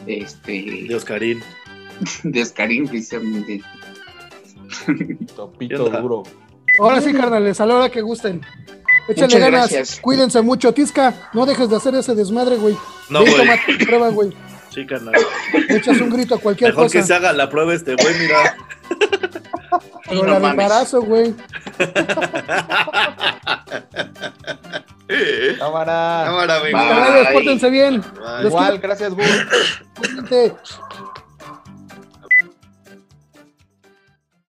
[0.05, 1.41] de este De Oscarín.
[2.23, 3.61] de Oscarín precisamente.
[5.35, 6.23] Topito duro.
[6.79, 8.41] Ahora sí, carnales, a la hora que gusten.
[9.07, 9.99] Échale Muchas ganas, gracias.
[9.99, 10.73] cuídense mucho.
[10.73, 12.77] Tisca, no dejes de hacer ese desmadre, güey.
[13.09, 13.35] No, güey.
[13.35, 14.31] toma tu prueba, güey.
[14.69, 15.13] Sí, carnal.
[15.69, 16.99] Echas un grito a cualquier Mejor cosa.
[16.99, 18.55] que se haga la prueba este güey, mira.
[20.09, 21.33] Pero No la de embarazo, güey.
[25.59, 26.23] Cámara.
[26.25, 26.61] Cámara.
[26.71, 28.01] Carnales, pórtense bien.
[28.01, 28.47] Bye.
[28.47, 29.13] Igual, gracias.
[29.97, 30.53] Cuídense.